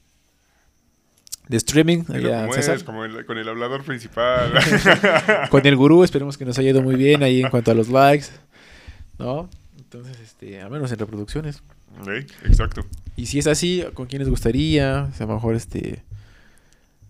[1.50, 2.76] de streaming, allá, como César.
[2.76, 4.52] es, como el- con el hablador principal.
[5.50, 7.88] con el gurú, esperemos que nos haya ido muy bien ahí en cuanto a los
[7.88, 8.26] likes,
[9.18, 9.50] ¿no?
[9.76, 11.62] Entonces, este, al menos en reproducciones.
[12.44, 12.82] Exacto.
[13.16, 15.08] Y si es así, ¿con quién les gustaría?
[15.10, 16.02] O sea, a lo mejor este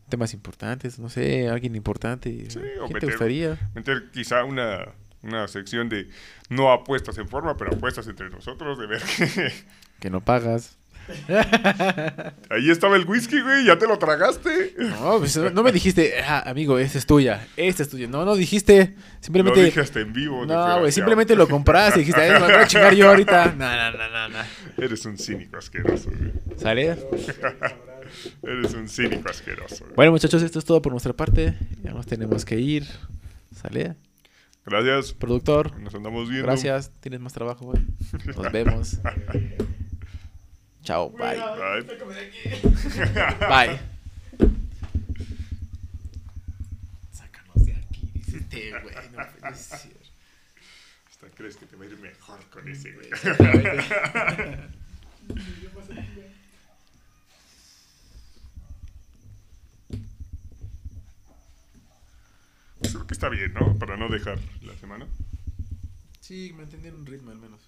[0.09, 2.47] temas importantes, no sé, alguien importante.
[2.51, 3.71] Sí, ¿Quién o te meter- gustaría?
[3.75, 4.87] Meter quizá una,
[5.23, 6.09] una sección de
[6.49, 9.53] no apuestas en forma, pero apuestas entre nosotros, de ver que...
[10.01, 10.79] Que no pagas.
[12.51, 14.75] Ahí estaba el whisky, güey, ya te lo tragaste.
[14.79, 18.07] No, pues, no me dijiste, "Ah, amigo, esta es tuya, esta es tuya.
[18.07, 19.65] No, no dijiste, Lo simplemente.
[19.65, 20.47] dije hasta en vivo.
[20.47, 23.55] no, güey, simplemente lo compraste y dijiste, "Ay, me voy a chingar yo ahorita.
[23.57, 24.39] No, no, no, no, no.
[24.85, 26.33] Eres un cínico asqueroso, güey.
[26.59, 26.97] ¿Sale?
[28.43, 29.85] Eres un cínico asqueroso.
[29.85, 29.95] güey.
[29.97, 31.55] Bueno, muchachos, esto es todo por nuestra parte.
[31.83, 32.87] Ya nos tenemos que ir.
[33.55, 33.97] ¿Sale?
[34.67, 35.13] Gracias.
[35.15, 36.47] Productor, Nos andamos viendo.
[36.47, 36.93] gracias.
[37.01, 37.83] Tienes más trabajo, güey.
[38.27, 38.99] Nos vemos.
[40.91, 41.37] Chao, bye.
[41.37, 41.83] Bye.
[43.49, 43.79] Bye.
[47.13, 48.97] Sácanos de aquí, dice este, güey.
[49.13, 49.97] No puede ser.
[51.09, 53.09] Hasta crees que te va a ir mejor con ese, güey.
[62.81, 63.79] Creo que está bien, ¿no?
[63.79, 65.07] Para no dejar la semana.
[66.19, 67.61] Sí, me entendieron un ritmo al menos.